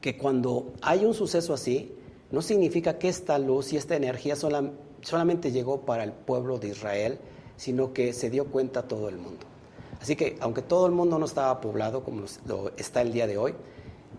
que 0.00 0.18
cuando 0.18 0.72
hay 0.82 1.04
un 1.04 1.14
suceso 1.14 1.54
así, 1.54 1.94
no 2.30 2.42
significa 2.42 2.98
que 2.98 3.08
esta 3.08 3.38
luz 3.38 3.72
y 3.72 3.76
esta 3.76 3.94
energía 3.94 4.34
solamente 4.36 5.52
llegó 5.52 5.82
para 5.82 6.02
el 6.02 6.12
pueblo 6.12 6.58
de 6.58 6.68
Israel, 6.68 7.18
sino 7.56 7.92
que 7.92 8.12
se 8.12 8.30
dio 8.30 8.46
cuenta 8.46 8.88
todo 8.88 9.08
el 9.08 9.16
mundo. 9.16 9.46
Así 10.00 10.16
que, 10.16 10.36
aunque 10.40 10.62
todo 10.62 10.86
el 10.86 10.92
mundo 10.92 11.18
no 11.18 11.26
estaba 11.26 11.60
poblado 11.60 12.02
como 12.02 12.24
lo 12.46 12.72
está 12.76 13.02
el 13.02 13.12
día 13.12 13.28
de 13.28 13.38
hoy, 13.38 13.54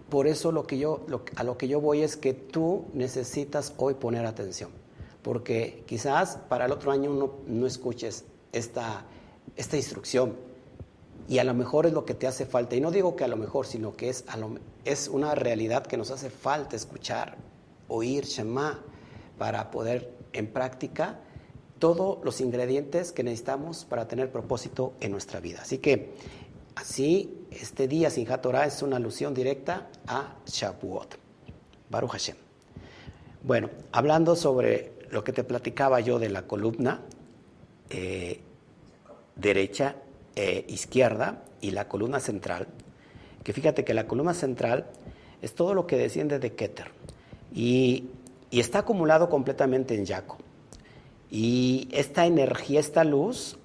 por 0.10 0.28
eso 0.28 0.50
a 0.50 1.44
lo 1.44 1.58
que 1.58 1.68
yo 1.68 1.82
voy 1.82 2.02
es 2.02 2.16
que 2.16 2.34
tú 2.34 2.86
necesitas 2.94 3.74
hoy 3.78 3.96
poner 3.96 4.26
atención, 4.26 4.70
porque 5.22 5.84
quizás 5.86 6.38
para 6.48 6.68
el 6.68 6.72
otro 6.72 6.92
año 6.92 7.12
no, 7.12 7.34
no 7.48 7.66
escuches 7.66 8.24
esta, 8.54 9.06
esta 9.58 9.76
instrucción 9.76 10.53
y 11.28 11.38
a 11.40 11.44
lo 11.44 11.54
mejor 11.54 11.86
es 11.86 11.94
lo 11.94 12.06
que 12.06 12.14
te 12.14 12.28
hace 12.28 12.46
falta. 12.46 12.76
Y 12.76 12.82
no 12.82 12.92
digo 12.92 13.16
que 13.16 13.24
a 13.24 13.28
lo 13.28 13.38
mejor, 13.38 13.66
sino 13.66 13.96
que 13.96 14.10
es, 14.10 14.26
es 14.86 15.08
una 15.08 15.36
realidad 15.36 15.86
que 15.86 15.98
nos 15.98 16.12
hace 16.12 16.30
falta 16.30 16.76
escuchar, 16.76 17.38
oír 17.88 18.26
Shema, 18.26 18.80
para 19.38 19.72
poder 19.72 20.14
en 20.34 20.48
práctica 20.48 21.20
todos 21.80 22.24
los 22.24 22.40
ingredientes 22.42 23.12
que 23.12 23.24
necesitamos 23.24 23.86
para 23.86 24.08
tener 24.08 24.32
propósito 24.32 24.94
en 25.00 25.12
nuestra 25.12 25.40
vida. 25.40 25.60
Así 25.62 25.80
que 25.80 26.14
así, 26.76 27.46
este 27.52 27.88
día 27.88 28.10
sin 28.10 28.26
Torah 28.26 28.66
es 28.66 28.82
una 28.82 28.98
alusión 28.98 29.34
directa 29.34 29.90
a 30.08 30.36
Shavuot. 30.46 31.16
Baruch 31.90 32.12
Hashem. 32.12 32.38
Bueno, 33.44 33.70
hablando 33.92 34.36
sobre 34.36 34.94
lo 35.12 35.24
que 35.24 35.34
te 35.34 35.44
platicaba 35.44 36.00
yo 36.00 36.18
de 36.20 36.30
la 36.30 36.48
columna 36.48 37.02
eh, 37.90 38.40
derecha 39.36 39.98
e 40.36 40.66
izquierda 40.68 41.44
y 41.62 41.72
la 41.72 41.88
columna 41.88 42.20
central, 42.20 42.68
que 43.44 43.54
fíjate 43.54 43.84
que 43.84 43.94
la 43.94 44.08
columna 44.08 44.34
central 44.34 44.88
es 45.42 45.56
todo 45.56 45.74
lo 45.74 45.88
que 45.88 45.98
desciende 45.98 46.40
de 46.40 46.54
Keter 46.54 46.92
y, 47.54 48.10
y 48.50 48.60
está 48.60 48.80
acumulado 48.80 49.30
completamente 49.30 49.96
en 49.96 50.06
Yaco. 50.06 50.38
Y 51.30 51.90
esta 51.92 52.26
energía, 52.26 52.80
esta 52.80 53.04
luz 53.04 53.58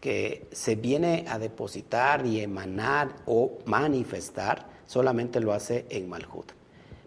que 0.00 0.46
se 0.52 0.74
viene 0.74 1.24
a 1.28 1.38
depositar 1.38 2.26
y 2.26 2.40
emanar 2.40 3.16
o 3.24 3.58
manifestar, 3.64 4.68
solamente 4.86 5.40
lo 5.40 5.54
hace 5.54 5.86
en 5.88 6.08
Malhut. 6.08 6.52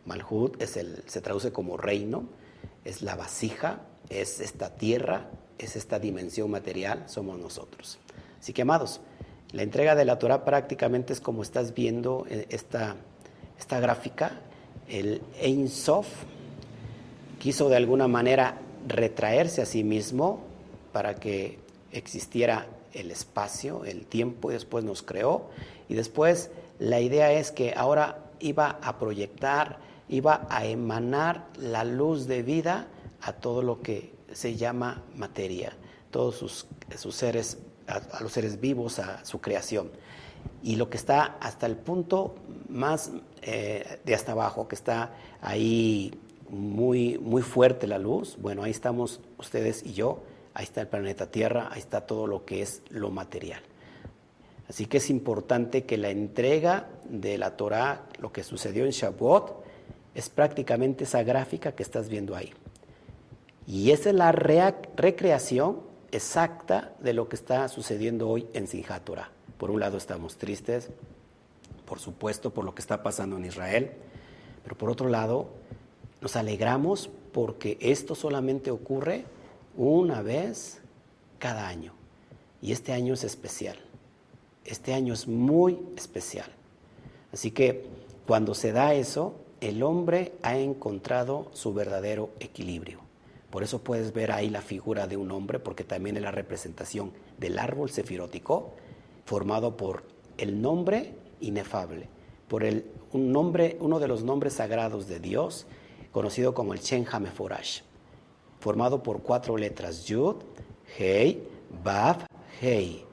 Malhut 0.05 0.59
es 0.61 0.77
el, 0.77 1.03
se 1.05 1.21
traduce 1.21 1.51
como 1.51 1.77
reino, 1.77 2.23
es 2.83 3.03
la 3.03 3.15
vasija, 3.15 3.81
es 4.09 4.39
esta 4.39 4.75
tierra, 4.75 5.29
es 5.59 5.75
esta 5.75 5.99
dimensión 5.99 6.49
material, 6.49 7.03
somos 7.07 7.37
nosotros. 7.37 7.99
Así 8.39 8.53
que, 8.53 8.61
amados, 8.61 9.01
la 9.51 9.63
entrega 9.63 9.95
de 9.95 10.05
la 10.05 10.19
Torah 10.19 10.43
prácticamente 10.43 11.13
es 11.13 11.21
como 11.21 11.41
estás 11.41 11.73
viendo 11.73 12.25
eh, 12.29 12.47
esta, 12.49 12.95
esta 13.57 13.79
gráfica. 13.79 14.41
El 14.87 15.21
Ein 15.41 15.69
Sof 15.69 16.07
quiso 17.39 17.69
de 17.69 17.77
alguna 17.77 18.07
manera 18.07 18.59
retraerse 18.87 19.61
a 19.61 19.65
sí 19.65 19.83
mismo 19.83 20.41
para 20.91 21.15
que 21.15 21.59
existiera 21.91 22.67
el 22.93 23.11
espacio, 23.11 23.85
el 23.85 24.05
tiempo, 24.05 24.51
y 24.51 24.53
después 24.53 24.83
nos 24.83 25.01
creó. 25.01 25.49
Y 25.87 25.95
después 25.95 26.49
la 26.79 26.99
idea 26.99 27.31
es 27.31 27.51
que 27.51 27.73
ahora 27.75 28.25
iba 28.39 28.79
a 28.81 28.97
proyectar, 28.97 29.79
iba 30.09 30.47
a 30.49 30.65
emanar 30.65 31.47
la 31.57 31.83
luz 31.83 32.27
de 32.27 32.43
vida 32.43 32.87
a 33.21 33.33
todo 33.33 33.61
lo 33.61 33.81
que 33.81 34.13
se 34.31 34.55
llama 34.55 35.03
materia, 35.15 35.73
todos 36.11 36.35
sus, 36.35 36.67
sus 36.97 37.15
seres, 37.15 37.57
a, 37.87 38.21
los 38.21 38.31
seres 38.31 38.59
vivos, 38.59 38.99
a 38.99 39.23
su 39.25 39.39
creación. 39.41 39.91
Y 40.63 40.75
lo 40.75 40.89
que 40.89 40.97
está 40.97 41.37
hasta 41.39 41.65
el 41.65 41.75
punto 41.75 42.35
más 42.69 43.11
eh, 43.41 43.99
de 44.05 44.15
hasta 44.15 44.33
abajo, 44.33 44.67
que 44.67 44.75
está 44.75 45.13
ahí 45.41 46.13
muy, 46.49 47.17
muy 47.17 47.41
fuerte 47.41 47.87
la 47.87 47.97
luz, 47.97 48.37
bueno, 48.39 48.63
ahí 48.63 48.71
estamos 48.71 49.19
ustedes 49.37 49.85
y 49.85 49.93
yo, 49.93 50.23
ahí 50.53 50.63
está 50.63 50.81
el 50.81 50.87
planeta 50.87 51.29
Tierra, 51.29 51.69
ahí 51.71 51.79
está 51.79 52.01
todo 52.01 52.27
lo 52.27 52.45
que 52.45 52.61
es 52.61 52.81
lo 52.89 53.09
material. 53.09 53.61
Así 54.69 54.85
que 54.85 54.97
es 54.97 55.09
importante 55.09 55.85
que 55.85 55.97
la 55.97 56.09
entrega 56.09 56.89
de 57.09 57.37
la 57.37 57.55
Torah, 57.55 58.05
lo 58.19 58.31
que 58.33 58.43
sucedió 58.43 58.85
en 58.85 58.91
Shavuot, 58.91 59.63
es 60.13 60.29
prácticamente 60.29 61.05
esa 61.05 61.23
gráfica 61.23 61.73
que 61.73 61.83
estás 61.83 62.09
viendo 62.09 62.35
ahí. 62.35 62.51
Y 63.65 63.91
esa 63.91 64.09
es 64.09 64.15
la 64.15 64.31
recreación 64.31 65.81
exacta 66.11 66.93
de 66.99 67.13
lo 67.13 67.29
que 67.29 67.35
está 67.35 67.67
sucediendo 67.67 68.29
hoy 68.29 68.47
en 68.53 68.67
Sinjat 68.67 69.03
Torah. 69.03 69.29
Por 69.57 69.71
un 69.71 69.79
lado 69.79 69.97
estamos 69.97 70.37
tristes, 70.37 70.89
por 71.85 71.99
supuesto, 71.99 72.53
por 72.53 72.65
lo 72.65 72.75
que 72.75 72.81
está 72.81 73.03
pasando 73.03 73.37
en 73.37 73.45
Israel, 73.45 73.91
pero 74.63 74.77
por 74.77 74.89
otro 74.89 75.09
lado 75.09 75.49
nos 76.21 76.35
alegramos 76.35 77.09
porque 77.31 77.77
esto 77.79 78.15
solamente 78.15 78.71
ocurre 78.71 79.25
una 79.75 80.21
vez 80.21 80.81
cada 81.39 81.67
año. 81.67 81.93
Y 82.61 82.71
este 82.71 82.93
año 82.93 83.13
es 83.13 83.23
especial. 83.23 83.77
Este 84.65 84.93
año 84.93 85.13
es 85.13 85.27
muy 85.27 85.79
especial. 85.95 86.51
Así 87.31 87.51
que 87.51 87.85
cuando 88.25 88.55
se 88.55 88.71
da 88.71 88.93
eso, 88.93 89.35
el 89.61 89.83
hombre 89.83 90.33
ha 90.41 90.57
encontrado 90.57 91.49
su 91.53 91.73
verdadero 91.73 92.31
equilibrio. 92.39 93.06
Por 93.49 93.63
eso 93.63 93.83
puedes 93.83 94.13
ver 94.13 94.31
ahí 94.31 94.49
la 94.49 94.61
figura 94.61 95.07
de 95.07 95.17
un 95.17 95.31
hombre, 95.31 95.59
porque 95.59 95.83
también 95.83 96.17
es 96.17 96.23
la 96.23 96.31
representación 96.31 97.13
del 97.37 97.59
árbol 97.59 97.89
sefirótico, 97.89 98.73
formado 99.25 99.77
por 99.77 100.03
el 100.37 100.61
nombre 100.61 101.13
inefable, 101.39 102.09
por 102.47 102.63
el, 102.63 102.85
un 103.11 103.31
nombre, 103.31 103.77
uno 103.79 103.99
de 103.99 104.07
los 104.07 104.23
nombres 104.23 104.53
sagrados 104.53 105.07
de 105.07 105.19
Dios, 105.19 105.65
conocido 106.11 106.53
como 106.53 106.73
el 106.73 106.79
Shen 106.79 107.05
Hameforash, 107.09 107.81
formado 108.59 109.03
por 109.03 109.21
cuatro 109.21 109.57
letras, 109.57 110.05
Yud, 110.05 110.35
Hei, 110.97 111.43
Bab, 111.83 112.25
Hei. 112.61 113.03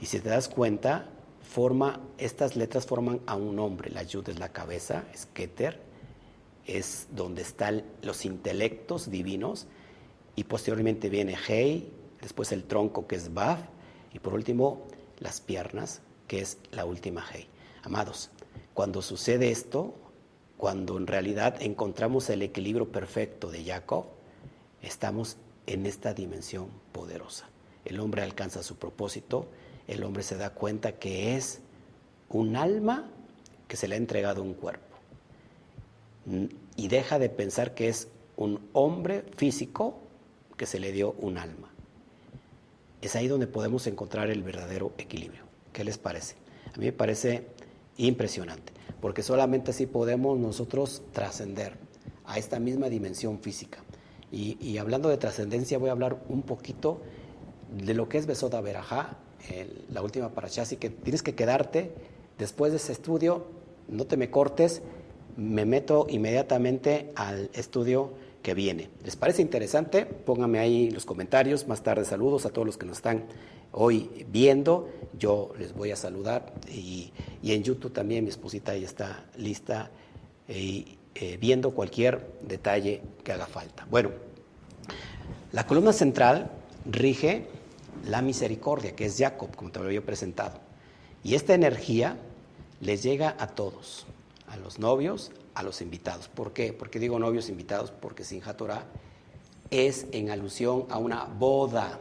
Y 0.00 0.06
si 0.06 0.20
te 0.20 0.28
das 0.28 0.48
cuenta, 0.48 1.08
forma, 1.42 2.00
estas 2.18 2.56
letras 2.56 2.86
forman 2.86 3.20
a 3.26 3.36
un 3.36 3.56
nombre. 3.56 3.90
La 3.90 4.02
Yud 4.02 4.28
es 4.28 4.38
la 4.38 4.50
cabeza, 4.50 5.04
es 5.12 5.26
Keter, 5.26 5.80
es 6.66 7.08
donde 7.12 7.42
están 7.42 7.82
los 8.02 8.24
intelectos 8.24 9.10
divinos, 9.10 9.66
y 10.38 10.44
posteriormente 10.44 11.08
viene 11.08 11.36
Hei, 11.48 11.90
después 12.22 12.52
el 12.52 12.62
tronco 12.62 13.08
que 13.08 13.16
es 13.16 13.34
Bab, 13.34 13.58
y 14.12 14.20
por 14.20 14.34
último 14.34 14.86
las 15.18 15.40
piernas, 15.40 16.00
que 16.28 16.38
es 16.38 16.58
la 16.70 16.84
última 16.84 17.24
Hei. 17.28 17.48
Amados, 17.82 18.30
cuando 18.72 19.02
sucede 19.02 19.50
esto, 19.50 19.96
cuando 20.56 20.96
en 20.96 21.08
realidad 21.08 21.60
encontramos 21.60 22.30
el 22.30 22.42
equilibrio 22.42 22.92
perfecto 22.92 23.50
de 23.50 23.64
Jacob, 23.64 24.04
estamos 24.80 25.38
en 25.66 25.86
esta 25.86 26.14
dimensión 26.14 26.68
poderosa. 26.92 27.48
El 27.84 27.98
hombre 27.98 28.22
alcanza 28.22 28.62
su 28.62 28.76
propósito, 28.76 29.48
el 29.88 30.04
hombre 30.04 30.22
se 30.22 30.36
da 30.36 30.50
cuenta 30.50 31.00
que 31.00 31.34
es 31.34 31.62
un 32.28 32.54
alma 32.54 33.10
que 33.66 33.76
se 33.76 33.88
le 33.88 33.96
ha 33.96 33.98
entregado 33.98 34.44
un 34.44 34.54
cuerpo. 34.54 34.96
Y 36.76 36.86
deja 36.86 37.18
de 37.18 37.28
pensar 37.28 37.74
que 37.74 37.88
es 37.88 38.06
un 38.36 38.68
hombre 38.72 39.24
físico 39.36 40.04
que 40.58 40.66
se 40.66 40.78
le 40.78 40.92
dio 40.92 41.12
un 41.20 41.38
alma. 41.38 41.70
Es 43.00 43.16
ahí 43.16 43.28
donde 43.28 43.46
podemos 43.46 43.86
encontrar 43.86 44.28
el 44.28 44.42
verdadero 44.42 44.92
equilibrio. 44.98 45.44
¿Qué 45.72 45.84
les 45.84 45.96
parece? 45.96 46.34
A 46.74 46.78
mí 46.78 46.84
me 46.84 46.92
parece 46.92 47.46
impresionante, 47.96 48.72
porque 49.00 49.22
solamente 49.22 49.70
así 49.70 49.86
podemos 49.86 50.38
nosotros 50.38 51.02
trascender 51.12 51.78
a 52.26 52.36
esta 52.38 52.58
misma 52.58 52.90
dimensión 52.90 53.38
física. 53.38 53.78
Y, 54.30 54.76
hablando 54.76 55.08
de 55.08 55.16
trascendencia, 55.16 55.78
voy 55.78 55.88
a 55.88 55.92
hablar 55.92 56.18
un 56.28 56.42
poquito 56.42 57.00
de 57.74 57.94
lo 57.94 58.10
que 58.10 58.18
es 58.18 58.26
Besoda 58.26 58.60
Berajá, 58.60 59.16
la 59.90 60.02
última 60.02 60.34
paracha, 60.34 60.62
así 60.62 60.76
que 60.76 60.90
tienes 60.90 61.22
que 61.22 61.34
quedarte 61.34 61.92
después 62.38 62.72
de 62.72 62.76
ese 62.76 62.92
estudio, 62.92 63.46
no 63.88 64.04
te 64.04 64.18
me 64.18 64.30
cortes, 64.30 64.82
me 65.38 65.64
meto 65.64 66.06
inmediatamente 66.10 67.10
al 67.14 67.48
estudio 67.54 68.12
viene. 68.54 68.90
¿Les 69.04 69.16
parece 69.16 69.42
interesante? 69.42 70.06
Pónganme 70.06 70.58
ahí 70.58 70.90
los 70.90 71.04
comentarios, 71.04 71.66
más 71.66 71.82
tarde 71.82 72.04
saludos 72.04 72.46
a 72.46 72.50
todos 72.50 72.66
los 72.66 72.78
que 72.78 72.86
nos 72.86 72.98
están 72.98 73.24
hoy 73.72 74.26
viendo, 74.30 74.88
yo 75.18 75.52
les 75.58 75.74
voy 75.74 75.90
a 75.90 75.96
saludar 75.96 76.52
y, 76.68 77.12
en 77.42 77.62
YouTube 77.62 77.92
también 77.92 78.24
mi 78.24 78.30
esposita 78.30 78.72
ahí 78.72 78.84
está 78.84 79.24
lista 79.36 79.90
y 80.48 80.98
eh, 81.14 81.36
viendo 81.40 81.72
cualquier 81.72 82.26
detalle 82.42 83.02
que 83.24 83.32
haga 83.32 83.46
falta. 83.46 83.86
Bueno, 83.90 84.10
la 85.52 85.66
columna 85.66 85.92
central 85.92 86.50
rige 86.86 87.46
la 88.06 88.22
misericordia, 88.22 88.94
que 88.94 89.06
es 89.06 89.16
Jacob, 89.18 89.54
como 89.56 89.70
te 89.70 89.80
lo 89.80 89.86
había 89.86 90.02
presentado. 90.02 90.58
Y 91.24 91.34
esta 91.34 91.54
energía 91.54 92.16
les 92.80 93.02
llega 93.02 93.34
a 93.38 93.48
todos, 93.48 94.06
a 94.46 94.56
los 94.56 94.78
novios, 94.78 95.32
a 95.58 95.62
los 95.62 95.82
invitados. 95.82 96.28
¿Por 96.28 96.52
qué? 96.52 96.72
Porque 96.72 96.98
digo 96.98 97.18
novios 97.18 97.48
invitados, 97.48 97.90
porque 97.90 98.24
Sinja 98.24 98.56
Torah 98.56 98.86
es 99.70 100.06
en 100.12 100.30
alusión 100.30 100.86
a 100.88 100.98
una 100.98 101.24
boda 101.24 101.98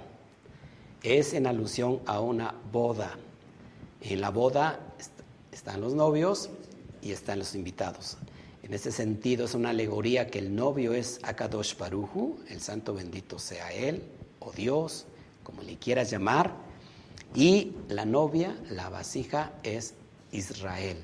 es 1.03 1.33
en 1.33 1.47
alusión 1.47 2.01
a 2.05 2.19
una 2.19 2.53
boda. 2.71 3.17
En 4.01 4.21
la 4.21 4.29
boda 4.29 4.79
están 5.51 5.81
los 5.81 5.93
novios 5.93 6.49
y 7.01 7.11
están 7.11 7.39
los 7.39 7.55
invitados. 7.55 8.17
En 8.63 8.73
ese 8.73 8.91
sentido 8.91 9.45
es 9.45 9.53
una 9.53 9.69
alegoría 9.69 10.27
que 10.27 10.39
el 10.39 10.53
novio 10.53 10.93
es 10.93 11.19
Akadosh 11.23 11.77
Baruju, 11.77 12.39
el 12.49 12.59
santo 12.59 12.93
bendito 12.93 13.39
sea 13.39 13.71
él, 13.71 14.03
o 14.39 14.51
Dios, 14.51 15.05
como 15.43 15.61
le 15.61 15.77
quieras 15.77 16.09
llamar, 16.09 16.53
y 17.33 17.73
la 17.87 18.05
novia, 18.05 18.57
la 18.69 18.89
vasija, 18.89 19.53
es 19.63 19.93
Israel. 20.31 20.97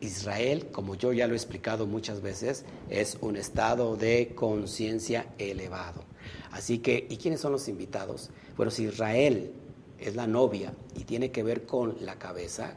Israel, 0.00 0.68
como 0.70 0.94
yo 0.94 1.12
ya 1.12 1.26
lo 1.26 1.34
he 1.34 1.36
explicado 1.36 1.86
muchas 1.86 2.20
veces, 2.20 2.64
es 2.88 3.18
un 3.20 3.36
estado 3.36 3.96
de 3.96 4.32
conciencia 4.34 5.26
elevado. 5.38 6.04
Así 6.52 6.78
que, 6.78 7.06
¿y 7.08 7.16
quiénes 7.16 7.40
son 7.40 7.52
los 7.52 7.68
invitados? 7.68 8.30
Bueno, 8.56 8.70
si 8.70 8.84
Israel 8.84 9.52
es 9.98 10.14
la 10.14 10.26
novia 10.26 10.72
y 10.94 11.04
tiene 11.04 11.30
que 11.30 11.42
ver 11.42 11.66
con 11.66 11.96
la 12.00 12.16
cabeza, 12.18 12.74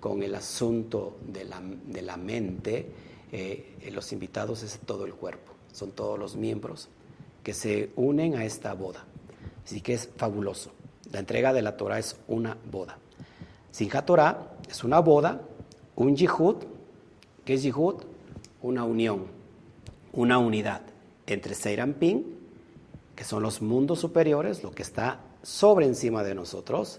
con 0.00 0.22
el 0.22 0.34
asunto 0.34 1.16
de 1.26 1.44
la, 1.44 2.16
mente, 2.16 2.90
eh, 3.32 3.90
los 3.92 4.12
invitados 4.12 4.62
es 4.62 4.78
todo 4.84 5.06
el 5.06 5.14
cuerpo, 5.14 5.52
son 5.72 5.92
todos 5.92 6.18
los 6.18 6.36
miembros 6.36 6.88
que 7.42 7.54
se 7.54 7.90
unen 7.96 8.36
a 8.36 8.44
esta 8.44 8.74
boda. 8.74 9.04
Así 9.64 9.80
que 9.80 9.94
es 9.94 10.08
fabuloso. 10.16 10.72
La 11.12 11.20
entrega 11.20 11.52
de 11.52 11.62
la 11.62 11.76
Torah 11.76 11.98
es 11.98 12.16
una 12.28 12.56
boda. 12.70 12.98
Sinja 13.70 14.04
Torah 14.04 14.56
es 14.68 14.84
una 14.84 15.00
boda, 15.00 15.42
un 15.96 16.16
yihud, 16.16 16.56
¿qué 17.44 17.54
es 17.54 17.62
yihud? 17.62 17.96
Una 18.62 18.84
unión, 18.84 19.26
una 20.12 20.38
unidad 20.38 20.82
entre 21.26 21.54
Seirampin 21.54 22.34
que 23.14 23.24
son 23.24 23.42
los 23.42 23.62
mundos 23.62 24.00
superiores, 24.00 24.62
lo 24.62 24.72
que 24.72 24.82
está 24.82 25.20
sobre 25.42 25.86
encima 25.86 26.22
de 26.24 26.34
nosotros, 26.34 26.98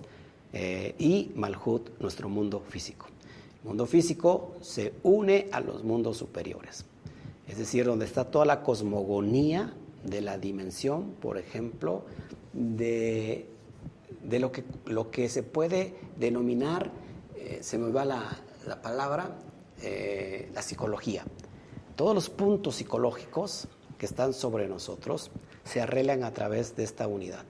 eh, 0.53 0.95
y 0.97 1.31
Malhut, 1.36 1.99
nuestro 1.99 2.29
mundo 2.29 2.62
físico. 2.62 3.08
El 3.62 3.69
mundo 3.69 3.86
físico 3.86 4.55
se 4.62 4.93
une 5.03 5.49
a 5.51 5.60
los 5.60 5.84
mundos 5.84 6.17
superiores, 6.17 6.86
es 7.47 7.58
decir, 7.58 7.86
donde 7.86 8.05
está 8.05 8.25
toda 8.25 8.45
la 8.45 8.62
cosmogonía 8.62 9.73
de 10.03 10.21
la 10.21 10.38
dimensión, 10.38 11.15
por 11.19 11.38
ejemplo, 11.38 12.03
de, 12.53 13.47
lo, 14.29 14.51
que, 14.51 14.63
lo 14.86 15.12
que 15.12 15.27
se 15.29 15.43
puede 15.43 15.95
denominar, 16.17 16.91
eh, 17.36 17.60
se 17.62 17.77
me 17.77 17.91
va 17.91 18.05
la, 18.05 18.38
palabra, 18.82 19.38
eh, 19.82 20.49
la 20.54 20.62
psicología. 20.62 21.25
Todos 21.95 22.13
los 22.13 22.30
puntos 22.30 22.75
psicológicos 22.75 23.67
que 23.97 24.06
están 24.06 24.34
sobre 24.34 24.67
nosotros 24.67 25.32
se 25.63 25.82
arreglan 25.82 26.23
a 26.23 26.32
través 26.32 26.75
de 26.75 26.84
esta 26.84 27.08
unidad. 27.08 27.43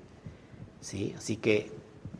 ¿sí? 0.82 1.14
Así 1.18 1.38
que 1.38 1.72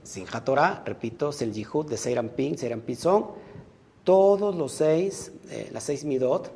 Sinja 0.04 0.44
Torah, 0.44 0.84
repito, 0.86 1.32
el 1.40 1.54
Yihud 1.54 1.88
de 1.88 1.98
Seirampin. 1.98 2.58
Seirampin 2.58 2.96
son 2.96 3.32
todos 4.04 4.56
los 4.56 4.72
seis, 4.72 5.32
eh, 5.50 5.70
las 5.74 5.84
seis 5.84 6.06
midot 6.06 6.52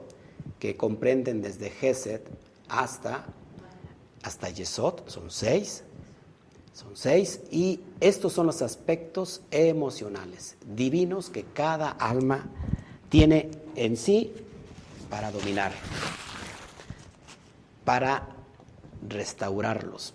que 0.59 0.77
comprenden 0.77 1.41
desde 1.41 1.69
Geset 1.69 2.29
hasta, 2.67 3.25
hasta 4.23 4.49
Yesod, 4.49 5.07
son 5.07 5.31
seis, 5.31 5.83
son 6.79 6.95
seis, 6.95 7.41
y 7.51 7.81
estos 7.99 8.31
son 8.31 8.45
los 8.45 8.61
aspectos 8.61 9.41
emocionales, 9.51 10.55
divinos 10.65 11.29
que 11.29 11.43
cada 11.43 11.89
alma 11.89 12.47
tiene 13.09 13.51
en 13.75 13.97
sí 13.97 14.31
para 15.09 15.29
dominar, 15.29 15.73
para 17.83 18.29
restaurarlos, 19.07 20.13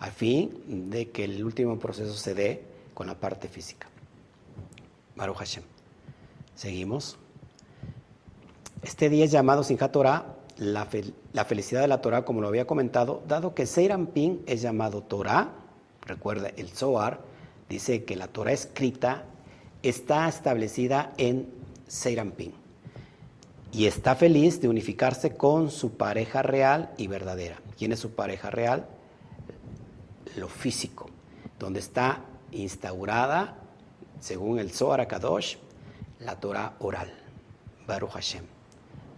a 0.00 0.10
fin 0.10 0.90
de 0.90 1.10
que 1.10 1.24
el 1.24 1.44
último 1.44 1.78
proceso 1.78 2.14
se 2.14 2.34
dé 2.34 2.64
con 2.92 3.06
la 3.06 3.14
parte 3.14 3.46
física. 3.46 3.88
Baruch 5.14 5.36
Hashem. 5.36 5.62
Seguimos. 6.56 7.18
Este 8.82 9.08
día 9.08 9.24
es 9.24 9.30
llamado 9.30 9.62
Sinja 9.62 9.92
Torah, 9.92 10.38
la, 10.56 10.88
la, 11.32 11.44
felicidad 11.44 11.82
de 11.82 11.88
la 11.88 12.00
Torah, 12.00 12.24
como 12.24 12.40
lo 12.40 12.48
había 12.48 12.66
comentado, 12.66 13.22
dado 13.28 13.54
que 13.54 13.64
Pin 14.12 14.42
es 14.46 14.60
llamado 14.60 15.02
Torah, 15.02 15.63
recuerda, 16.06 16.48
el 16.56 16.70
Zohar 16.70 17.20
dice 17.68 18.04
que 18.04 18.16
la 18.16 18.28
Torah 18.28 18.52
escrita 18.52 19.24
está 19.82 20.28
establecida 20.28 21.12
en 21.18 21.48
Pin 22.36 22.52
y 23.72 23.86
está 23.86 24.14
feliz 24.14 24.60
de 24.60 24.68
unificarse 24.68 25.36
con 25.36 25.70
su 25.70 25.96
pareja 25.96 26.42
real 26.42 26.92
y 26.96 27.08
verdadera. 27.08 27.60
¿Quién 27.76 27.92
es 27.92 27.98
su 27.98 28.12
pareja 28.12 28.50
real? 28.50 28.86
Lo 30.36 30.48
físico, 30.48 31.10
donde 31.58 31.80
está 31.80 32.20
instaurada, 32.52 33.56
según 34.20 34.58
el 34.58 34.70
Zohar 34.70 35.06
Kadosh, 35.08 35.56
la 36.20 36.38
Torah 36.38 36.74
oral, 36.78 37.12
Baruch 37.86 38.12
Hashem. 38.12 38.44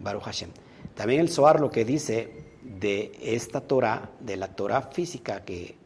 Baruch 0.01 0.23
Hashem. 0.23 0.51
También 0.95 1.21
el 1.21 1.29
Zohar 1.29 1.61
lo 1.61 1.71
que 1.71 1.85
dice 1.85 2.45
de 2.63 3.13
esta 3.21 3.61
Torah, 3.61 4.11
de 4.21 4.37
la 4.37 4.49
Torah 4.49 4.83
física 4.83 5.45
que, 5.45 5.77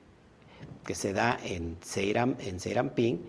que 0.85 0.95
se 0.95 1.12
da 1.12 1.38
en 1.43 1.77
Seiram, 1.83 2.37
en 2.38 2.90
Pin, 2.90 3.21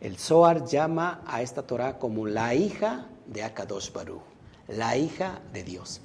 el 0.00 0.16
Zohar 0.18 0.64
llama 0.64 1.22
a 1.26 1.42
esta 1.42 1.66
Torah 1.66 1.98
como 1.98 2.26
la 2.26 2.54
hija 2.54 3.08
de 3.26 3.42
Akadosh 3.42 3.92
Baruch, 3.92 4.22
la 4.68 4.96
hija 4.96 5.40
de 5.52 5.62
Dios. 5.62 6.00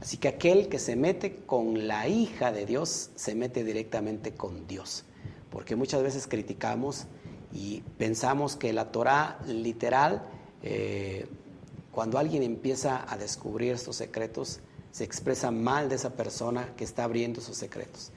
Así 0.00 0.16
que 0.16 0.28
aquel 0.28 0.68
que 0.68 0.78
se 0.78 0.96
mete 0.96 1.36
con 1.44 1.88
la 1.88 2.08
hija 2.08 2.52
de 2.52 2.66
Dios 2.66 3.10
se 3.16 3.34
mete 3.34 3.64
directamente 3.64 4.34
con 4.34 4.66
Dios. 4.66 5.04
Porque 5.50 5.76
muchas 5.76 6.02
veces 6.02 6.26
criticamos 6.26 7.06
y 7.52 7.80
pensamos 7.96 8.54
que 8.56 8.72
la 8.72 8.92
Torah 8.92 9.38
literal, 9.46 10.22
eh, 10.62 11.26
cuando 11.90 12.18
alguien 12.18 12.42
empieza 12.42 13.10
a 13.10 13.16
descubrir 13.16 13.72
estos 13.72 13.96
secretos, 13.96 14.60
se 14.92 15.04
expresa 15.04 15.50
mal 15.50 15.88
de 15.88 15.96
esa 15.96 16.10
persona 16.10 16.74
que 16.76 16.84
está 16.84 17.04
abriendo 17.04 17.40
esos 17.40 17.56
secretos. 17.56 18.12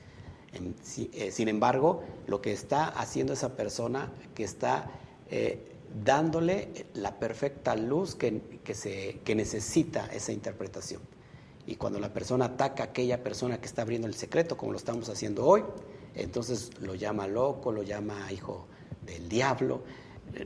Eh, 0.54 1.32
sin 1.32 1.48
embargo, 1.48 2.04
lo 2.28 2.42
que 2.42 2.52
está 2.52 2.88
haciendo 2.88 3.34
esa 3.34 3.56
persona 3.56 4.12
que 4.36 4.44
está 4.44 4.92
eh, 5.30 5.60
dándole 6.04 6.86
la 6.94 7.20
perfecta 7.20 7.76
luz 7.76 8.16
que, 8.16 8.42
se, 8.74 9.20
que 9.24 9.36
necesita 9.36 10.08
esa 10.08 10.32
interpretación. 10.32 11.02
Y 11.68 11.76
cuando 11.76 12.00
la 12.00 12.12
persona 12.12 12.46
ataca 12.46 12.84
a 12.84 12.86
aquella 12.88 13.24
persona 13.24 13.60
que 13.60 13.68
está 13.68 13.84
abriendo 13.84 14.08
el 14.08 14.16
secreto, 14.16 14.58
como 14.58 14.72
lo 14.72 14.78
estamos 14.78 15.10
haciendo 15.10 15.46
hoy, 15.46 15.64
entonces 16.16 16.72
lo 16.82 16.96
llama 16.96 17.28
loco, 17.28 17.72
lo 17.72 17.84
llama 17.84 18.32
hijo 18.32 18.68
del 19.06 19.30
diablo. 19.30 19.84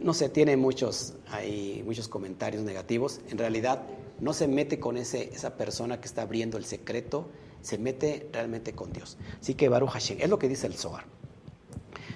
No 0.02 0.14
sé, 0.14 0.30
tiene 0.30 0.58
muchos, 0.58 1.14
hay 1.28 1.84
muchos 1.86 2.08
comentarios 2.08 2.64
negativos. 2.64 3.22
En 3.30 3.38
realidad, 3.38 3.84
no 4.20 4.34
se 4.34 4.48
mete 4.48 4.80
con 4.80 4.98
ese, 4.98 5.34
esa 5.34 5.58
persona 5.58 6.00
que 6.00 6.08
está 6.08 6.24
abriendo 6.24 6.58
el 6.58 6.66
secreto, 6.66 7.30
se 7.66 7.80
mete 7.80 8.30
realmente 8.32 8.74
con 8.74 8.94
Dios. 8.94 9.18
Así 9.42 9.56
que 9.56 9.70
Baruch 9.70 9.90
Hashem, 9.90 10.20
es 10.22 10.30
lo 10.30 10.38
que 10.38 10.48
dice 10.48 10.68
el 10.68 10.76
Zohar. 10.76 11.06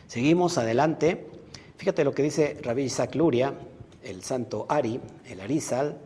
Seguimos 0.05 0.59
adelante. 0.59 1.25
Fíjate 1.77 2.03
lo 2.03 2.13
que 2.13 2.21
dice 2.21 2.59
Rabbi 2.61 2.83
Isaac 2.83 3.15
Luria, 3.15 3.55
el 4.03 4.21
santo 4.21 4.67
Ari, 4.69 4.99
el 5.25 5.41
Arizal, 5.41 5.97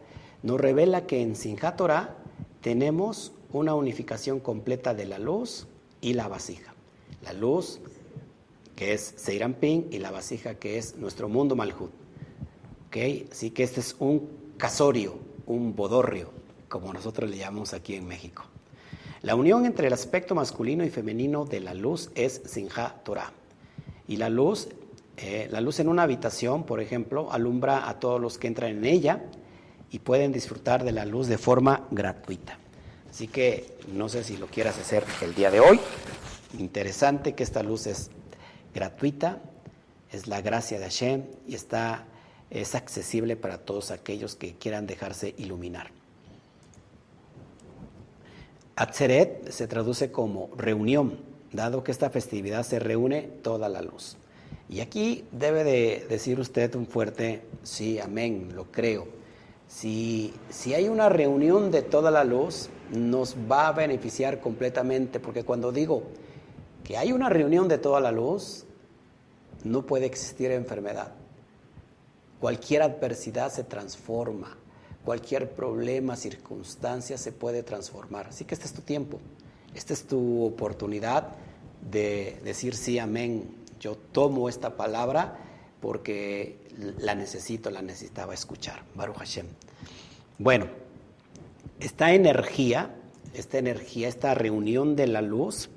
nos 0.44 0.62
revela 0.62 1.06
que 1.06 1.22
en 1.22 1.36
Sinjat 1.36 1.76
Torah 1.76 2.16
tenemos 2.62 3.34
una 3.52 3.76
unificación 3.76 4.40
completa 4.40 4.94
de 4.94 5.08
la 5.08 5.20
luz 5.20 5.68
y 6.00 6.14
la 6.14 6.30
vasija. 6.30 6.74
La 7.22 7.34
luz, 7.34 7.82
que 8.78 8.94
es 8.94 9.14
Seirampin, 9.18 9.90
y 9.92 10.00
la 10.00 10.12
vasija, 10.12 10.56
que 10.56 10.78
es 10.78 10.96
nuestro 10.96 11.28
mundo 11.28 11.58
Malhut. 11.58 11.92
¿Okay? 12.88 13.28
Así 13.30 13.52
que 13.52 13.64
este 13.64 13.82
es 13.82 13.98
un 14.00 14.30
casorio, 14.58 15.16
un 15.48 15.76
bodorrio, 15.76 16.32
como 16.70 16.94
nosotros 16.94 17.30
le 17.30 17.38
llamamos 17.38 17.74
aquí 17.74 17.96
en 17.96 18.08
México. 18.08 18.44
La 19.24 19.36
unión 19.36 19.66
entre 19.66 19.88
el 19.88 19.94
aspecto 19.94 20.36
masculino 20.36 20.84
y 20.84 20.90
femenino 20.90 21.46
de 21.46 21.62
la 21.62 21.74
luz 21.74 22.12
es 22.14 22.42
Sinja 22.44 22.96
Torah. 23.06 23.32
Y 24.06 24.18
la 24.18 24.28
luz, 24.28 24.68
eh, 25.16 25.48
la 25.50 25.62
luz 25.62 25.80
en 25.80 25.88
una 25.88 26.04
habitación, 26.04 26.66
por 26.66 26.82
ejemplo, 26.82 27.32
alumbra 27.32 27.88
a 27.88 28.02
todos 28.02 28.20
los 28.20 28.38
que 28.38 28.48
entran 28.48 28.72
en 28.72 28.84
ella 28.84 29.24
y 29.92 30.00
pueden 30.00 30.34
disfrutar 30.34 30.84
de 30.84 30.92
la 30.92 31.06
luz 31.06 31.28
de 31.28 31.38
forma 31.38 31.88
gratuita. 31.90 32.60
Así 33.10 33.30
que 33.30 33.78
no 33.94 34.10
sé 34.10 34.26
si 34.26 34.36
lo 34.36 34.48
quieras 34.48 34.78
hacer 34.78 35.06
el 35.22 35.34
día 35.34 35.50
de 35.52 35.62
hoy. 35.62 35.80
Interesante 36.60 37.34
que 37.34 37.44
esta 37.44 37.64
luz 37.64 37.88
es 37.88 38.12
gratuita, 38.76 39.42
es 40.12 40.28
la 40.28 40.42
gracia 40.42 40.80
de 40.80 40.84
Hashem 40.84 41.24
y 41.48 41.56
está, 41.56 42.08
es 42.50 42.76
accesible 42.76 43.38
para 43.38 43.58
todos 43.58 43.90
aquellos 43.92 44.36
que 44.36 44.56
quieran 44.56 44.86
dejarse 44.86 45.34
iluminar. 45.38 45.92
Atzeret 48.76 49.50
se 49.52 49.68
traduce 49.68 50.12
como 50.12 50.50
reunión, 50.58 51.20
dado 51.52 51.84
que 51.84 51.92
esta 51.92 52.10
festividad 52.10 52.64
se 52.64 52.80
reúne 52.80 53.22
toda 53.22 53.70
la 53.70 53.82
luz. 53.82 54.18
Y 54.68 54.80
aquí 54.80 55.26
debe 55.32 55.64
de 55.64 56.08
decir 56.10 56.40
usted 56.40 56.74
un 56.74 56.88
fuerte 56.88 57.44
sí, 57.62 58.00
amén, 58.00 58.54
lo 58.56 58.72
creo. 58.72 59.08
Si, 59.68 60.34
si 60.50 60.74
hay 60.74 60.88
una 60.88 61.10
reunión 61.10 61.70
de 61.70 61.84
toda 61.84 62.10
la 62.10 62.24
luz, 62.24 62.70
nos 62.92 63.36
va 63.36 63.68
a 63.68 63.74
beneficiar 63.74 64.40
completamente, 64.40 65.20
porque 65.20 65.44
cuando 65.44 65.72
digo 65.72 66.04
que 66.84 66.98
hay 66.98 67.12
una 67.12 67.30
reunión 67.30 67.68
de 67.68 67.78
toda 67.78 68.00
la 68.00 68.12
luz, 68.12 68.66
no 69.64 69.86
puede 69.86 70.08
existir 70.08 70.52
enfermedad. 70.52 71.12
Cualquier 72.40 72.82
adversidad 72.82 73.52
se 73.52 73.64
transforma, 73.64 74.58
cualquier 75.04 75.52
problema, 75.52 76.16
circunstancia 76.16 77.18
se 77.18 77.32
puede 77.32 77.64
transformar. 77.64 78.28
Así 78.28 78.46
que 78.46 78.56
este 78.56 78.66
es 78.68 78.74
tu 78.74 78.82
tiempo, 78.82 79.20
esta 79.76 79.94
es 79.94 80.04
tu 80.04 80.44
oportunidad 80.46 81.36
de 81.90 82.40
decir 82.44 82.76
sí, 82.76 83.00
amén. 83.00 83.56
Yo 83.80 83.96
tomo 83.96 84.48
esta 84.48 84.78
palabra 84.78 85.38
porque 85.82 86.58
la 87.00 87.16
necesito, 87.16 87.70
la 87.70 87.82
necesitaba 87.82 88.34
escuchar. 88.34 88.84
Baruch 88.96 89.18
Hashem. 89.18 89.48
Bueno, 90.40 90.68
esta 91.80 92.14
energía, 92.14 92.96
esta 93.34 93.58
energía, 93.58 94.08
esta 94.08 94.34
reunión 94.34 94.96
de 94.96 95.08
la 95.08 95.22
luz, 95.22 95.70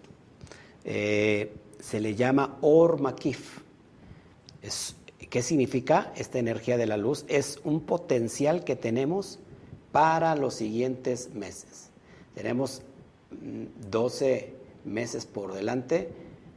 eh, 0.84 1.52
se 1.80 2.00
le 2.00 2.14
llama 2.14 2.58
Or 2.60 3.00
Makif. 3.00 3.60
¿Qué 5.30 5.42
significa 5.42 6.12
esta 6.16 6.38
energía 6.38 6.76
de 6.76 6.86
la 6.86 6.96
luz? 6.96 7.24
Es 7.28 7.60
un 7.64 7.80
potencial 7.80 8.64
que 8.64 8.76
tenemos 8.76 9.38
para 9.92 10.36
los 10.36 10.54
siguientes 10.54 11.34
meses. 11.34 11.90
Tenemos 12.34 12.82
12 13.90 14.54
mm, 14.84 14.88
meses 14.88 15.26
por 15.26 15.52
delante. 15.52 16.10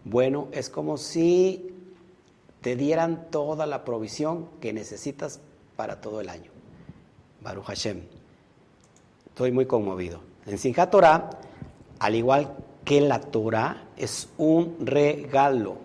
Bueno, 0.03 0.49
es 0.51 0.69
como 0.69 0.97
si 0.97 1.73
te 2.61 2.75
dieran 2.75 3.27
toda 3.31 3.65
la 3.65 3.85
provisión 3.85 4.49
que 4.59 4.73
necesitas 4.73 5.39
para 5.75 6.01
todo 6.01 6.21
el 6.21 6.29
año. 6.29 6.51
Baruch 7.41 7.65
Hashem. 7.65 8.01
Estoy 9.27 9.51
muy 9.51 9.65
conmovido. 9.65 10.21
En 10.45 10.57
Sinjat 10.57 10.91
Torah, 10.91 11.29
al 11.99 12.15
igual 12.15 12.57
que 12.83 12.99
la 13.01 13.21
Torah, 13.21 13.87
es 13.95 14.29
un 14.37 14.75
regalo. 14.81 15.77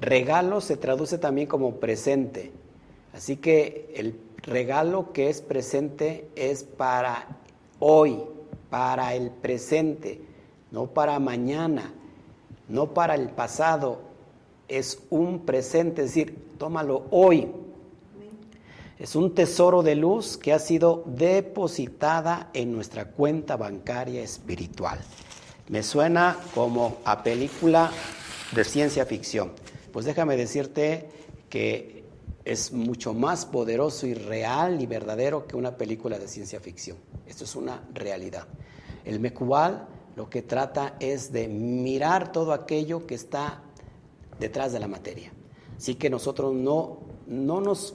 Regalo 0.00 0.62
se 0.62 0.76
traduce 0.76 1.18
también 1.18 1.46
como 1.46 1.76
presente. 1.76 2.52
Así 3.12 3.36
que 3.36 3.92
el 3.94 4.18
regalo 4.42 5.12
que 5.12 5.28
es 5.28 5.42
presente 5.42 6.28
es 6.36 6.64
para 6.64 7.26
hoy, 7.78 8.22
para 8.70 9.14
el 9.14 9.30
presente, 9.30 10.22
no 10.70 10.86
para 10.86 11.18
mañana, 11.18 11.92
no 12.68 12.94
para 12.94 13.14
el 13.14 13.28
pasado. 13.28 14.00
Es 14.68 15.02
un 15.10 15.40
presente, 15.40 16.02
es 16.02 16.08
decir, 16.08 16.54
tómalo 16.56 17.06
hoy. 17.10 17.48
Es 18.98 19.16
un 19.16 19.34
tesoro 19.34 19.82
de 19.82 19.96
luz 19.96 20.36
que 20.36 20.52
ha 20.52 20.58
sido 20.58 21.02
depositada 21.06 22.50
en 22.54 22.72
nuestra 22.72 23.06
cuenta 23.06 23.56
bancaria 23.56 24.22
espiritual. 24.22 24.98
Me 25.68 25.82
suena 25.82 26.38
como 26.54 26.98
a 27.04 27.22
película 27.22 27.90
de 28.52 28.64
ciencia 28.64 29.04
ficción. 29.06 29.52
Pues 29.92 30.06
déjame 30.06 30.36
decirte 30.36 31.08
que 31.48 32.04
es 32.44 32.72
mucho 32.72 33.12
más 33.14 33.46
poderoso 33.46 34.06
y 34.06 34.14
real 34.14 34.80
y 34.80 34.86
verdadero 34.86 35.46
que 35.46 35.56
una 35.56 35.76
película 35.76 36.18
de 36.18 36.28
ciencia 36.28 36.60
ficción. 36.60 36.96
Esto 37.26 37.44
es 37.44 37.54
una 37.56 37.82
realidad. 37.92 38.46
El 39.04 39.20
Mecubal 39.20 39.88
lo 40.16 40.28
que 40.28 40.42
trata 40.42 40.96
es 41.00 41.32
de 41.32 41.48
mirar 41.48 42.32
todo 42.32 42.52
aquello 42.52 43.06
que 43.06 43.14
está 43.14 43.62
detrás 44.38 44.72
de 44.72 44.80
la 44.80 44.88
materia. 44.88 45.32
Así 45.76 45.94
que 45.94 46.10
nosotros 46.10 46.54
no, 46.54 46.98
no 47.26 47.60
nos 47.60 47.94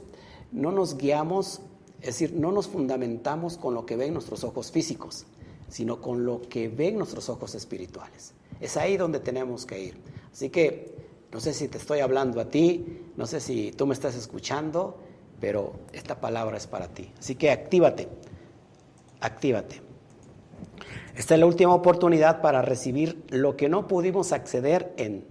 no 0.55 0.71
nos 0.71 0.97
guiamos, 0.97 1.59
es 1.99 2.07
decir, 2.07 2.33
no 2.33 2.51
nos 2.51 2.67
fundamentamos 2.67 3.57
con 3.57 3.73
lo 3.73 3.85
que 3.85 3.97
ven 3.97 4.13
nuestros 4.13 4.43
ojos 4.43 4.71
físicos, 4.71 5.25
sino 5.67 6.01
con 6.01 6.25
lo 6.25 6.41
que 6.41 6.69
ven 6.69 6.97
nuestros 6.97 7.29
ojos 7.29 7.55
espirituales. 7.55 8.33
Es 8.61 8.77
ahí 8.77 8.95
donde 8.95 9.19
tenemos 9.19 9.65
que 9.65 9.83
ir. 9.83 9.97
Así 10.31 10.49
que 10.49 10.95
no 11.35 11.41
sé 11.41 11.53
si 11.53 11.67
te 11.67 11.77
estoy 11.77 11.99
hablando 11.99 12.39
a 12.39 12.45
ti, 12.45 13.01
no 13.17 13.25
sé 13.25 13.41
si 13.41 13.73
tú 13.73 13.85
me 13.85 13.93
estás 13.93 14.15
escuchando, 14.15 15.01
pero 15.41 15.73
esta 15.91 16.21
palabra 16.21 16.55
es 16.55 16.65
para 16.65 16.87
ti. 16.87 17.11
Así 17.19 17.35
que 17.35 17.51
actívate, 17.51 18.07
actívate. 19.19 19.81
Esta 21.13 21.33
es 21.33 21.39
la 21.41 21.45
última 21.45 21.73
oportunidad 21.75 22.39
para 22.39 22.61
recibir 22.61 23.25
lo 23.31 23.57
que 23.57 23.67
no 23.67 23.85
pudimos 23.85 24.31
acceder 24.31 24.93
en 24.95 25.25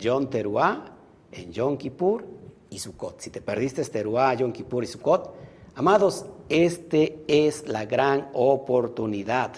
John 0.00 0.30
Teruá, 0.30 0.96
en 1.32 1.50
Yom 1.50 1.76
Kippur 1.76 2.24
y 2.70 2.78
Sukkot. 2.78 3.20
Si 3.20 3.30
te 3.30 3.40
perdiste 3.40 3.82
Teruá, 3.82 4.34
Yom 4.34 4.52
Kippur 4.52 4.84
y 4.84 4.86
Sukkot, 4.86 5.34
amados, 5.74 6.26
este 6.48 7.24
es 7.26 7.66
la 7.66 7.84
gran 7.84 8.30
oportunidad. 8.32 9.54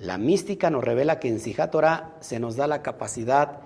La 0.00 0.18
mística 0.18 0.68
nos 0.68 0.84
revela 0.84 1.18
que 1.18 1.28
en 1.28 1.40
Sijat 1.40 1.74
se 2.20 2.38
nos 2.38 2.56
da 2.56 2.66
la 2.66 2.82
capacidad 2.82 3.62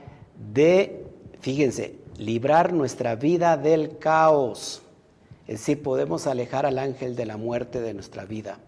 de, 0.53 1.02
fíjense, 1.43 1.97
librar 2.17 2.73
nuestra 2.73 3.17
vida 3.17 3.57
del 3.57 3.99
caos. 3.99 4.83
Es 5.47 5.59
decir, 5.59 5.83
podemos 5.83 6.27
alejar 6.27 6.65
al 6.65 6.79
ángel 6.79 7.17
de 7.17 7.27
la 7.27 7.37
muerte 7.37 7.81
de 7.81 7.93
nuestra 7.93 8.25
vida. 8.25 8.61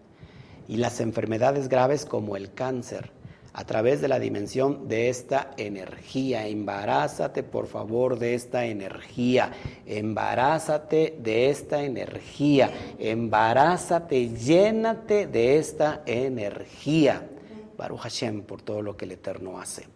Y 0.67 0.77
las 0.77 0.99
enfermedades 0.99 1.69
graves 1.69 2.05
como 2.05 2.35
el 2.35 2.53
cáncer, 2.53 3.11
a 3.53 3.63
través 3.63 4.01
de 4.01 4.09
la 4.09 4.19
dimensión 4.19 4.89
de 4.89 5.07
esta 5.07 5.51
energía. 5.55 6.45
Embarázate, 6.45 7.41
por 7.41 7.67
favor, 7.67 8.19
de 8.19 8.35
esta 8.35 8.65
energía. 8.65 9.53
Embarázate 9.85 11.17
de 11.21 11.49
esta 11.49 11.81
energía. 11.81 12.69
Embarázate, 12.99 14.35
llénate 14.35 15.27
de 15.27 15.57
esta 15.57 16.01
energía. 16.05 17.29
Baruch 17.77 18.01
Hashem 18.01 18.41
por 18.41 18.61
todo 18.61 18.81
lo 18.81 18.97
que 18.97 19.05
el 19.05 19.13
Eterno 19.13 19.57
hace. 19.57 19.87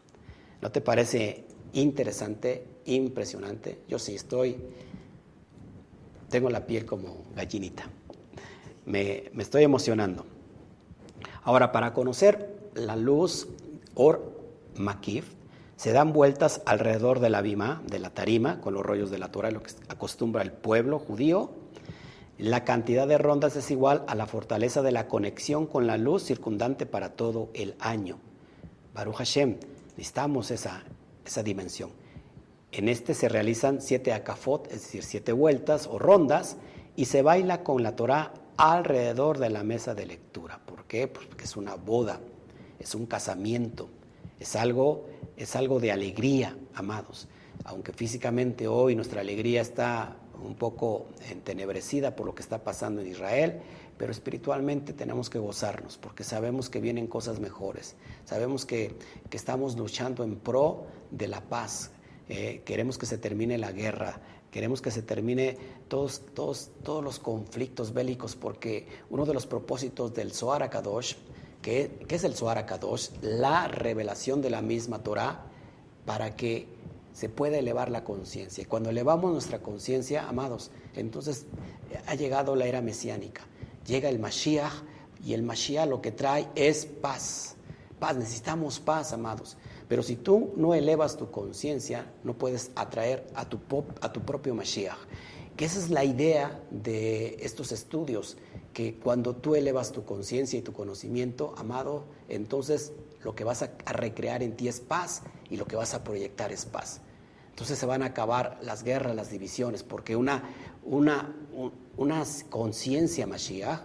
¿No 0.62 0.72
te 0.72 0.80
parece 0.80 1.49
interesante, 1.74 2.66
impresionante? 2.86 3.80
Yo 3.88 4.00
sí 4.00 4.16
estoy, 4.16 4.58
tengo 6.30 6.50
la 6.50 6.66
piel 6.66 6.86
como 6.86 7.26
gallinita. 7.36 7.90
Me, 8.86 9.32
estoy 9.38 9.64
emocionando. 9.64 10.26
Ahora, 11.44 11.72
para 11.72 11.94
conocer 11.94 12.72
la 12.76 12.96
luz 12.96 13.48
or 13.96 14.40
makif 14.76 15.34
se 15.76 15.94
dan 15.94 16.12
vueltas 16.12 16.62
alrededor 16.66 17.20
de 17.20 17.30
la 17.30 17.42
bima, 17.42 17.82
de 17.88 18.00
la 18.00 18.10
tarima, 18.10 18.60
con 18.60 18.74
los 18.74 18.86
rollos 18.86 19.12
de 19.12 19.18
la 19.18 19.32
Torah, 19.32 19.52
lo 19.52 19.64
que 19.64 19.72
acostumbra 19.88 20.42
el 20.42 20.52
pueblo 20.52 21.00
judío. 21.00 21.52
La 22.38 22.66
cantidad 22.66 23.08
de 23.08 23.18
rondas 23.18 23.56
es 23.56 23.72
igual 23.72 24.04
a 24.08 24.16
la 24.16 24.26
fortaleza 24.26 24.82
de 24.82 24.92
la 24.92 25.08
conexión 25.08 25.66
con 25.68 25.88
la 25.88 25.98
luz 25.98 26.24
circundante 26.24 26.86
para 26.86 27.14
todo 27.14 27.50
el 27.54 27.76
año. 27.80 28.18
Baruch 28.94 29.16
Hashem, 29.16 29.58
necesitamos 29.98 30.52
esa, 30.52 30.84
esa 31.26 31.44
dimensión. 31.44 31.92
En 32.72 32.88
este 32.88 33.14
se 33.14 33.30
realizan 33.30 33.82
siete 33.82 34.14
akafot, 34.14 34.68
es 34.68 34.84
decir, 34.84 35.04
siete 35.04 35.32
vueltas 35.32 35.88
o 35.88 35.98
rondas, 35.98 36.58
y 36.96 37.06
se 37.06 37.22
baila 37.22 37.64
con 37.64 37.82
la 37.82 37.96
Torah 37.96 38.34
alrededor 38.58 39.40
de 39.40 39.50
la 39.50 39.64
mesa 39.64 39.96
de 39.96 40.06
lectura. 40.06 40.60
¿Por 40.66 40.86
qué? 40.86 41.08
Pues 41.08 41.26
porque 41.28 41.46
es 41.46 41.56
una 41.56 41.76
boda, 41.76 42.20
es 42.78 42.94
un 42.94 43.06
casamiento, 43.06 43.90
es 44.40 44.56
algo, 44.56 45.06
es 45.38 45.56
algo 45.56 45.80
de 45.80 45.92
alegría, 45.92 46.58
amados. 46.74 47.28
Aunque 47.64 47.94
físicamente 47.94 48.68
hoy 48.68 48.96
nuestra 48.96 49.22
alegría 49.22 49.62
está 49.62 50.18
un 50.44 50.56
poco 50.56 51.08
entenebrecida 51.30 52.16
por 52.16 52.26
lo 52.26 52.36
que 52.36 52.42
está 52.42 52.64
pasando 52.64 53.02
en 53.02 53.08
Israel, 53.08 53.62
pero 53.98 54.12
espiritualmente 54.12 54.94
tenemos 54.94 55.30
que 55.30 55.40
gozarnos 55.40 55.98
porque 55.98 56.24
sabemos 56.24 56.70
que 56.70 56.80
vienen 56.80 57.08
cosas 57.08 57.40
mejores, 57.40 57.96
sabemos 58.26 58.66
que, 58.66 58.96
estamos 59.32 59.78
luchando 59.78 60.24
en 60.24 60.38
pro 60.38 60.86
de 61.12 61.28
la 61.28 61.42
paz, 61.42 61.92
eh, 62.28 62.62
queremos 62.66 62.98
que 62.98 63.06
se 63.06 63.18
termine 63.18 63.58
la 63.58 63.72
guerra, 63.72 64.22
queremos 64.52 64.82
que 64.82 64.92
se 64.92 65.02
termine 65.02 65.58
todos, 65.88 66.22
todos, 66.34 66.72
todos 66.84 67.04
los 67.04 67.20
conflictos 67.20 67.94
bélicos 67.94 68.36
porque 68.36 68.88
uno 69.10 69.26
de 69.26 69.34
los 69.34 69.46
propósitos 69.46 70.14
del 70.14 70.32
Zohar 70.32 70.70
Kadosh, 70.70 71.16
que, 71.62 72.06
es 72.08 72.24
el 72.24 72.36
Zohar 72.36 72.66
Kadosh, 72.66 73.10
la 73.22 73.68
revelación 73.68 74.42
de 74.42 74.50
la 74.50 74.62
misma 74.62 75.04
Torah 75.04 75.46
para 76.06 76.36
que 76.36 76.68
se 77.14 77.30
pueda 77.30 77.58
elevar 77.58 77.90
la 77.90 78.04
conciencia. 78.04 78.66
Cuando 78.68 78.90
elevamos 78.90 79.32
nuestra 79.32 79.60
conciencia, 79.60 80.28
amados, 80.28 80.72
entonces 80.96 81.46
ha 82.08 82.16
llegado 82.16 82.56
la 82.56 82.66
era 82.66 82.82
mesiánica 82.82 83.42
llega 83.90 84.08
el 84.10 84.20
Mashiach 84.20 84.74
y 85.26 85.34
el 85.34 85.44
Mashiach 85.44 85.88
lo 85.88 86.02
que 86.02 86.12
trae 86.12 86.48
es 86.56 86.86
paz. 86.86 87.56
Paz, 88.00 88.16
necesitamos 88.16 88.80
paz, 88.80 89.12
amados. 89.12 89.58
Pero 89.90 90.04
si 90.04 90.16
tú 90.16 90.54
no 90.56 90.76
elevas 90.76 91.18
tu 91.18 91.32
conciencia, 91.32 92.14
no 92.24 92.38
puedes 92.38 92.72
atraer 92.76 93.28
a 93.34 93.50
tu, 93.50 93.60
a 94.02 94.14
tu 94.14 94.22
propio 94.22 94.54
Mashiach. 94.54 95.00
Que 95.58 95.66
esa 95.66 95.80
es 95.80 95.90
la 95.90 96.06
idea 96.06 96.64
de 96.70 97.38
estos 97.42 97.72
estudios, 97.72 98.38
que 98.72 98.96
cuando 98.96 99.36
tú 99.36 99.56
elevas 99.56 99.92
tu 99.92 100.06
conciencia 100.06 100.60
y 100.60 100.62
tu 100.62 100.74
conocimiento, 100.74 101.56
amado, 101.58 102.06
entonces 102.30 102.94
lo 103.24 103.36
que 103.36 103.44
vas 103.44 103.64
a, 103.64 103.72
recrear 103.88 104.44
en 104.44 104.56
ti 104.56 104.68
es 104.68 104.80
paz 104.80 105.24
y 105.50 105.58
lo 105.58 105.66
que 105.66 105.76
vas 105.76 105.96
a 105.96 106.04
proyectar 106.04 106.52
es 106.52 106.66
paz. 106.66 107.02
Entonces 107.50 107.78
se 107.80 107.88
van 107.88 108.04
a 108.04 108.08
acabar 108.08 108.60
las 108.62 108.84
guerras, 108.84 109.16
las 109.16 109.32
divisiones, 109.32 109.82
porque 109.82 110.16
una, 110.16 110.44
una, 110.84 111.36
una 111.98 112.24
conciencia 112.50 113.26
Mashiach 113.26 113.82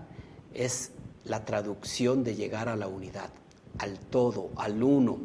es 0.52 0.92
la 1.24 1.46
traducción 1.46 2.22
de 2.22 2.36
llegar 2.36 2.68
a 2.68 2.76
la 2.76 2.88
unidad, 2.88 3.30
al 3.78 3.98
todo, 3.98 4.50
al 4.56 4.82
uno, 4.82 5.18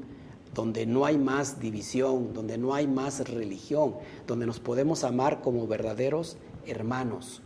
donde 0.53 0.85
no 0.85 1.05
hay 1.05 1.17
más 1.17 1.59
división, 1.59 2.33
donde 2.33 2.57
no 2.57 2.73
hay 2.73 2.87
más 2.87 3.27
religión, 3.29 3.95
donde 4.27 4.45
nos 4.45 4.59
podemos 4.59 5.03
amar 5.03 5.41
como 5.41 5.67
verdaderos 5.67 6.37
hermanos. 6.65 7.41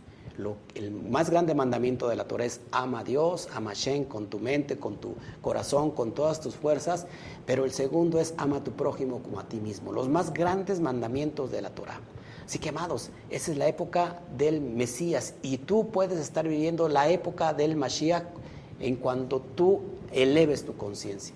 el 0.74 0.90
más 0.90 1.30
grande 1.30 1.54
mandamiento 1.54 2.08
de 2.08 2.16
la 2.16 2.26
Torah 2.26 2.44
es 2.44 2.60
ama 2.72 3.00
a 3.00 3.04
Dios, 3.04 3.48
ama 3.54 3.70
a 3.70 3.74
Shem 3.74 4.04
con 4.04 4.26
tu 4.26 4.40
mente, 4.40 4.78
con 4.78 4.96
tu 4.96 5.14
corazón, 5.40 5.92
con 5.92 6.12
todas 6.12 6.40
tus 6.40 6.56
fuerzas, 6.56 7.06
pero 7.46 7.64
el 7.64 7.70
segundo 7.70 8.18
es 8.18 8.34
ama 8.36 8.56
a 8.56 8.64
tu 8.64 8.72
prójimo 8.72 9.22
como 9.22 9.38
a 9.38 9.48
ti 9.48 9.60
mismo. 9.60 9.92
Los 9.92 10.08
más 10.08 10.32
grandes 10.32 10.80
mandamientos 10.80 11.52
de 11.52 11.62
la 11.62 11.70
Torah. 11.70 12.00
Así 12.44 12.58
que, 12.58 12.70
amados, 12.70 13.10
esa 13.30 13.52
es 13.52 13.58
la 13.58 13.68
época 13.68 14.20
del 14.36 14.60
Mesías 14.60 15.34
y 15.40 15.58
tú 15.58 15.90
puedes 15.90 16.18
estar 16.18 16.46
viviendo 16.46 16.88
la 16.88 17.08
época 17.08 17.54
del 17.54 17.76
Mashiach 17.76 18.24
en 18.80 18.96
cuanto 18.96 19.40
tú 19.40 19.82
eleves 20.12 20.64
tu 20.64 20.76
conciencia. 20.76 21.34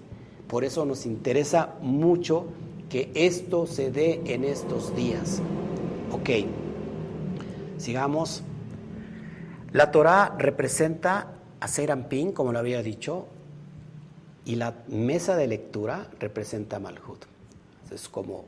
Por 0.49 0.65
eso 0.65 0.85
nos 0.87 1.07
interesa 1.07 1.75
mucho 1.81 2.47
que 2.89 3.11
esto 3.15 3.67
se 3.67 3.91
dé 3.91 4.23
en 4.25 4.45
estos 4.45 4.97
días. 4.97 5.41
Ok, 6.11 6.31
sigamos. 7.77 8.43
La 9.73 9.91
Torah 9.91 10.35
representa 10.39 11.35
a 11.61 11.69
Serampín, 11.69 12.33
como 12.33 12.53
lo 12.53 12.59
había 12.59 12.83
dicho, 12.83 13.27
y 14.47 14.57
la 14.57 14.75
mesa 14.89 15.37
de 15.37 15.47
lectura 15.47 16.09
representa 16.19 16.77
a 16.77 16.81
Malhut. 16.81 17.27
Es 17.91 18.09
como 18.09 18.47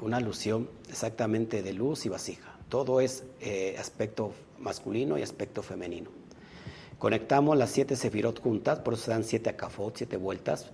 una 0.00 0.16
alusión 0.16 0.68
exactamente 0.88 1.62
de 1.62 1.72
luz 1.72 2.06
y 2.06 2.08
vasija. 2.08 2.56
Todo 2.68 3.00
es 3.00 3.22
eh, 3.40 3.76
aspecto 3.78 4.32
masculino 4.58 5.16
y 5.18 5.22
aspecto 5.22 5.62
femenino. 5.62 6.10
Conectamos 6.98 7.56
las 7.56 7.70
siete 7.70 7.94
sefirot 7.94 8.40
juntas, 8.42 8.80
por 8.80 8.94
eso 8.94 9.04
se 9.04 9.10
dan 9.12 9.24
siete 9.24 9.50
acafot, 9.50 9.96
siete 9.96 10.16
vueltas. 10.16 10.70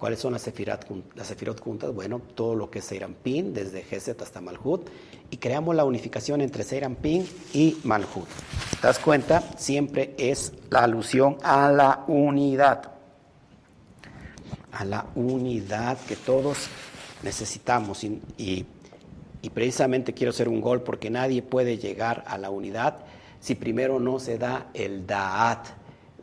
¿Cuáles 0.00 0.18
son 0.18 0.32
las 0.32 0.40
sefirot, 0.40 0.86
las 1.14 1.26
sefirot 1.26 1.60
juntas? 1.60 1.92
Bueno, 1.92 2.22
todo 2.34 2.54
lo 2.54 2.70
que 2.70 2.78
es 2.78 2.86
Seirampin, 2.86 3.52
desde 3.52 3.82
Geset 3.82 4.22
hasta 4.22 4.40
Malhut, 4.40 4.88
y 5.28 5.36
creamos 5.36 5.76
la 5.76 5.84
unificación 5.84 6.40
entre 6.40 6.64
Seirampin 6.64 7.28
y 7.52 7.76
Malhut. 7.84 8.26
¿Te 8.80 8.86
das 8.86 8.98
cuenta? 8.98 9.42
Siempre 9.58 10.14
es 10.16 10.54
la 10.70 10.84
alusión 10.84 11.36
a 11.42 11.70
la 11.70 12.04
unidad. 12.08 12.92
A 14.72 14.86
la 14.86 15.04
unidad 15.16 15.98
que 16.08 16.16
todos 16.16 16.68
necesitamos 17.22 18.02
y, 18.02 18.64
precisamente 19.52 20.14
quiero 20.14 20.30
hacer 20.30 20.48
un 20.48 20.62
gol 20.62 20.80
porque 20.80 21.10
nadie 21.10 21.42
puede 21.42 21.76
llegar 21.76 22.24
a 22.26 22.38
la 22.38 22.48
unidad 22.48 23.00
si 23.38 23.54
primero 23.54 24.00
no 24.00 24.18
se 24.18 24.38
da 24.38 24.70
el 24.72 25.06
Da'at. 25.06 25.66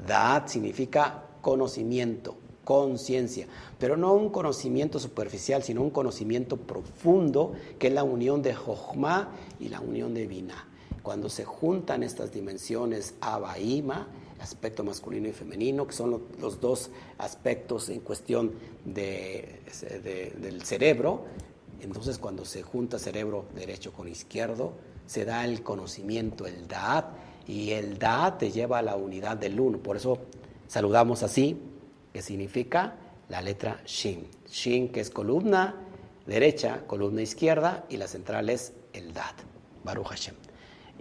Da'at 0.07 0.47
significa 0.47 1.25
conocimiento, 1.41 2.37
conciencia, 2.67 3.47
pero 3.79 3.95
no 3.95 4.13
un 4.13 4.29
conocimiento 4.29 4.99
superficial, 4.99 5.63
sino 5.63 5.81
un 5.81 5.89
conocimiento 5.89 6.57
profundo 6.57 7.53
que 7.79 7.87
es 7.87 7.93
la 7.93 8.03
unión 8.03 8.41
de 8.41 8.53
Jochma 8.53 9.29
y 9.57 9.69
la 9.69 9.79
unión 9.79 10.13
de 10.13 10.27
Binah. 10.27 10.67
Cuando 11.01 11.29
se 11.29 11.45
juntan 11.45 12.03
estas 12.03 12.33
dimensiones 12.33 13.13
Abba 13.21 13.55
aspecto 14.39 14.83
masculino 14.83 15.29
y 15.29 15.31
femenino, 15.31 15.87
que 15.87 15.93
son 15.93 16.21
los 16.41 16.59
dos 16.59 16.89
aspectos 17.17 17.87
en 17.87 18.01
cuestión 18.01 18.51
de, 18.83 19.61
del 20.37 20.61
cerebro. 20.63 21.23
Entonces, 21.79 22.17
cuando 22.17 22.43
se 22.43 22.63
junta 22.63 22.99
cerebro 22.99 23.45
derecho 23.55 23.93
con 23.93 24.09
izquierdo, 24.09 24.73
se 25.05 25.23
da 25.23 25.45
el 25.45 25.63
conocimiento, 25.63 26.45
el 26.45 26.67
Da'at, 26.67 27.05
y 27.47 27.71
el 27.71 27.97
Da'at 27.97 28.39
te 28.39 28.51
lleva 28.51 28.79
a 28.79 28.81
la 28.81 28.97
unidad 28.97 29.37
del 29.37 29.57
uno. 29.57 29.77
Por 29.77 29.95
eso 29.95 30.17
saludamos 30.67 31.23
así, 31.23 31.57
que 32.17 32.23
significa 32.23 32.95
la 33.29 33.43
letra 33.43 33.79
Shin. 33.85 34.27
Shin, 34.49 34.91
que 34.91 35.01
es 35.01 35.11
columna 35.11 35.75
derecha, 36.25 36.81
columna 36.87 37.21
izquierda, 37.21 37.85
y 37.89 37.97
la 37.97 38.07
central 38.07 38.49
es 38.49 38.73
el 38.91 39.13
Da'at. 39.13 39.35
Baruch 39.83 40.07
Hashem. 40.07 40.33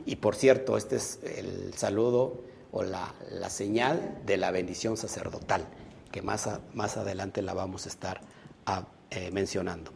Y 0.04 0.16
por 0.16 0.36
cierto, 0.36 0.76
este 0.76 0.96
es 0.96 1.18
el 1.22 1.72
saludo 1.72 2.42
o 2.70 2.82
la, 2.82 3.14
señal 3.48 4.20
de 4.26 4.36
la 4.36 4.50
bendición 4.50 4.98
sacerdotal, 4.98 5.66
que 6.12 6.20
más, 6.20 6.50
más 6.74 6.98
adelante 6.98 7.40
la 7.40 7.54
vamos 7.54 7.86
a 7.86 7.88
estar 7.88 8.20
eh, 9.08 9.30
mencionando. 9.30 9.92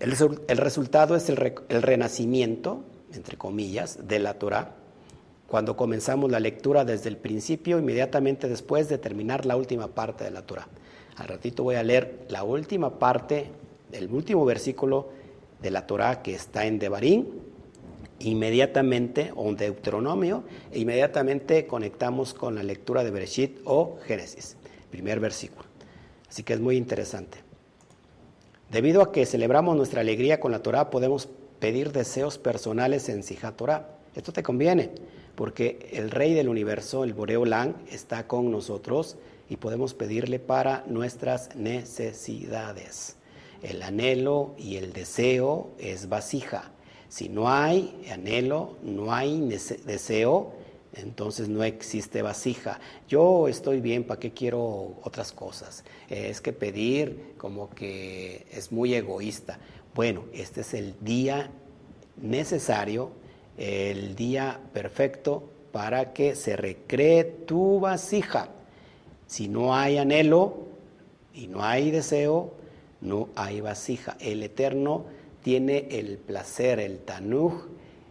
El, 0.00 0.12
el, 0.48 0.58
resultado 0.58 1.14
es 1.14 1.28
el, 1.28 1.54
el, 1.68 1.82
renacimiento, 1.82 2.82
entre 3.12 3.38
comillas, 3.38 4.08
de 4.08 4.18
la 4.18 4.40
Torah, 4.40 4.74
cuando 5.48 5.76
comenzamos 5.76 6.30
la 6.30 6.40
lectura 6.40 6.84
desde 6.84 7.08
el 7.08 7.16
principio, 7.16 7.78
inmediatamente 7.78 8.48
después 8.48 8.88
de 8.88 8.98
terminar 8.98 9.46
la 9.46 9.56
última 9.56 9.88
parte 9.88 10.24
de 10.24 10.30
la 10.30 10.42
Torah. 10.42 10.68
Al 11.16 11.28
ratito 11.28 11.62
voy 11.62 11.76
a 11.76 11.82
leer 11.82 12.26
la 12.28 12.44
última 12.44 12.98
parte, 12.98 13.50
el 13.92 14.10
último 14.10 14.44
versículo 14.44 15.10
de 15.62 15.70
la 15.70 15.86
Torah 15.86 16.22
que 16.22 16.34
está 16.34 16.66
en 16.66 16.78
Devarim, 16.78 17.26
inmediatamente, 18.20 19.32
o 19.34 19.42
un 19.42 19.56
Deuteronomio, 19.56 20.44
e 20.72 20.80
inmediatamente 20.80 21.66
conectamos 21.66 22.34
con 22.34 22.54
la 22.54 22.62
lectura 22.62 23.04
de 23.04 23.10
Bereshit 23.10 23.58
o 23.64 23.98
Génesis, 24.06 24.56
primer 24.90 25.20
versículo. 25.20 25.64
Así 26.28 26.42
que 26.42 26.54
es 26.54 26.60
muy 26.60 26.76
interesante. 26.76 27.38
Debido 28.70 29.02
a 29.02 29.12
que 29.12 29.26
celebramos 29.26 29.76
nuestra 29.76 30.00
alegría 30.00 30.40
con 30.40 30.52
la 30.52 30.62
Torah, 30.62 30.90
podemos 30.90 31.28
pedir 31.60 31.92
deseos 31.92 32.38
personales 32.38 33.08
en 33.08 33.22
Sijá 33.22 33.52
Torah. 33.52 33.98
Esto 34.14 34.32
te 34.32 34.42
conviene, 34.42 34.90
porque 35.34 35.90
el 35.92 36.10
Rey 36.10 36.34
del 36.34 36.48
Universo, 36.48 37.04
el 37.04 37.14
Boreolán, 37.14 37.76
está 37.90 38.26
con 38.26 38.50
nosotros 38.50 39.16
y 39.48 39.56
podemos 39.56 39.94
pedirle 39.94 40.38
para 40.38 40.84
nuestras 40.86 41.54
necesidades. 41.56 43.16
El 43.62 43.82
anhelo 43.82 44.54
y 44.58 44.76
el 44.76 44.92
deseo 44.92 45.70
es 45.78 46.08
vasija 46.08 46.74
si 47.14 47.28
no 47.28 47.48
hay 47.48 48.04
anhelo, 48.12 48.76
no 48.82 49.14
hay 49.14 49.40
deseo, 49.86 50.52
entonces 50.94 51.48
no 51.48 51.62
existe 51.62 52.22
vasija. 52.22 52.80
Yo 53.06 53.46
estoy 53.46 53.80
bien, 53.80 54.02
¿para 54.02 54.18
qué 54.18 54.32
quiero 54.32 54.96
otras 55.00 55.30
cosas? 55.30 55.84
Es 56.08 56.40
que 56.40 56.52
pedir 56.52 57.34
como 57.38 57.70
que 57.70 58.46
es 58.50 58.72
muy 58.72 58.94
egoísta. 58.94 59.60
Bueno, 59.94 60.24
este 60.32 60.62
es 60.62 60.74
el 60.74 60.96
día 61.02 61.52
necesario, 62.16 63.12
el 63.56 64.16
día 64.16 64.60
perfecto 64.72 65.50
para 65.72 66.12
que 66.12 66.34
se 66.34 66.56
recree 66.56 67.24
tu 67.24 67.80
vasija. 67.80 68.48
Si 69.26 69.48
no 69.48 69.74
hay 69.74 69.98
anhelo 69.98 70.68
y 71.32 71.48
no 71.48 71.64
hay 71.64 71.90
deseo, 71.90 72.54
no 73.00 73.28
hay 73.34 73.60
vasija. 73.60 74.16
El 74.20 74.42
Eterno 74.42 75.06
tiene 75.42 75.88
el 75.90 76.18
placer, 76.18 76.78
el 76.80 77.00
tanuj, 77.00 77.66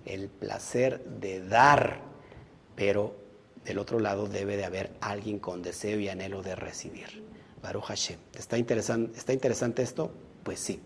el 0.06 0.28
placer 0.28 1.04
de 1.06 1.46
dar, 1.46 2.02
pero 2.76 3.16
del 3.66 3.80
otro 3.80 4.00
lado 4.00 4.28
debe 4.28 4.58
de 4.58 4.66
haber 4.66 4.92
alguien 5.00 5.40
con 5.40 5.62
deseo 5.62 6.00
y 6.00 6.10
anhelo 6.10 6.42
de 6.42 6.56
recibir. 6.56 7.24
Baruch 7.62 7.86
Hashem. 7.86 8.20
¿Está 8.36 8.58
interesante, 8.58 9.18
¿Está 9.18 9.32
interesante 9.32 9.82
esto? 9.82 10.12
Pues 10.44 10.60
sí. 10.60 10.82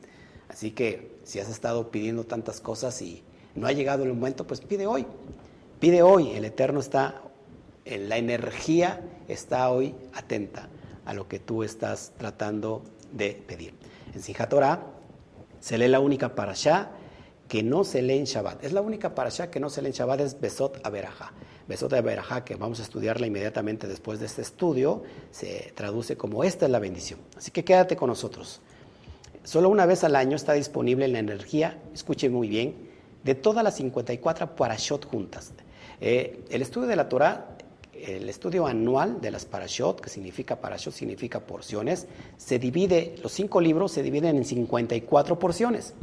Así 0.48 0.72
que 0.72 1.18
si 1.24 1.40
has 1.40 1.50
estado 1.50 1.90
pidiendo 1.90 2.24
tantas 2.24 2.62
cosas 2.62 3.02
y 3.02 3.24
no 3.58 3.68
ha 3.68 3.72
llegado 3.72 4.04
el 4.04 4.14
momento, 4.14 4.46
pues 4.46 4.62
pide 4.62 4.86
hoy. 4.86 5.06
Pide 5.80 6.04
hoy. 6.04 6.32
El 6.32 6.46
Eterno 6.46 6.80
está, 6.80 7.22
la 7.86 8.18
energía 8.18 9.02
está 9.28 9.70
hoy 9.72 9.96
atenta 10.14 10.70
a 11.06 11.14
lo 11.14 11.28
que 11.28 11.40
tú 11.40 11.64
estás 11.64 12.14
tratando 12.18 12.84
de 13.12 13.42
pedir. 13.48 13.74
En 14.14 14.22
Sinjat 14.22 14.54
se 15.60 15.78
lee 15.78 15.88
la 15.88 16.00
única 16.00 16.36
parashá 16.36 16.92
que 17.48 17.64
no 17.64 17.84
se 17.84 18.02
lee 18.02 18.20
en 18.20 18.26
Shabbat. 18.26 18.64
Es 18.64 18.74
la 18.74 18.82
única 18.82 19.16
parashá 19.16 19.50
que 19.50 19.60
no 19.60 19.70
se 19.70 19.82
lee 19.82 19.88
en 19.88 19.94
Shabbat, 19.94 20.20
es 20.20 20.40
Besot 20.40 20.80
Averajá. 20.86 21.32
Besot 21.68 21.92
Averajá, 21.94 22.46
que 22.46 22.56
vamos 22.56 22.80
a 22.80 22.84
estudiarla 22.84 23.26
inmediatamente 23.26 23.88
después 23.88 24.20
de 24.20 24.28
este 24.28 24.42
estudio, 24.44 25.04
se 25.32 25.72
traduce 25.76 26.16
como 26.16 26.44
esta 26.44 26.66
es 26.66 26.72
la 26.72 26.80
bendición. 26.80 27.20
Así 27.36 27.52
que 27.52 27.66
quédate 27.66 27.96
con 27.96 28.10
nosotros. 28.10 28.62
Solo 29.44 29.70
una 29.70 29.86
vez 29.86 30.04
al 30.04 30.16
año 30.16 30.36
está 30.36 30.54
disponible 30.54 31.08
la 31.08 31.20
energía, 31.20 31.82
escuche 31.94 32.30
muy 32.30 32.50
bien, 32.50 32.87
de 33.24 33.36
todas 33.36 33.64
las 33.64 33.76
54 33.76 34.56
parashot 34.56 35.06
juntas. 35.06 35.54
Eh, 36.00 36.46
el 36.50 36.62
estudio 36.62 36.88
de 36.88 36.96
la 36.96 37.10
Torah 37.10 37.58
el 38.06 38.30
estudio 38.30 38.68
anual 38.68 39.20
de 39.22 39.32
las 39.32 39.46
parashot, 39.46 40.00
que 40.00 40.10
significa 40.10 40.58
parashot, 40.58 40.94
significa 40.94 41.40
porciones, 41.40 42.08
se 42.38 42.60
divide, 42.60 43.16
los 43.24 43.32
cinco 43.32 43.60
libros 43.60 43.92
se 43.92 44.04
dividen 44.04 44.38
en 44.38 44.46
54 44.46 45.40
porciones. 45.40 45.94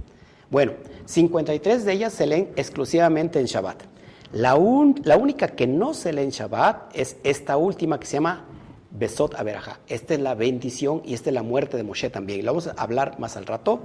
Bueno, 0.50 0.72
53 1.07 1.85
de 1.85 1.92
ellas 1.92 2.12
se 2.12 2.27
leen 2.27 2.50
exclusivamente 2.57 3.40
en 3.40 3.46
Shabbat. 3.46 3.83
La, 4.33 4.59
la 5.05 5.16
única 5.16 5.48
que 5.48 5.66
no 5.66 5.94
se 5.94 6.12
lee 6.12 6.22
en 6.22 6.31
Shabbat 6.31 6.96
es 6.96 7.16
esta 7.22 7.57
última 7.57 7.98
que 7.98 8.07
se 8.07 8.14
llama 8.14 8.44
Besot 8.90 9.35
Averajá. 9.35 9.81
Esta 9.88 10.14
es 10.14 10.20
la 10.20 10.35
bendición 10.35 11.03
y 11.05 11.14
esta 11.14 11.31
es 11.31 11.35
la 11.35 11.42
muerte 11.42 11.77
de 11.77 11.85
Moshe 11.85 12.11
también. 12.11 12.44
Lo 12.44 12.53
vamos 12.53 12.66
a 12.66 12.72
hablar 12.72 13.18
más 13.18 13.37
al 13.37 13.46
rato. 13.46 13.85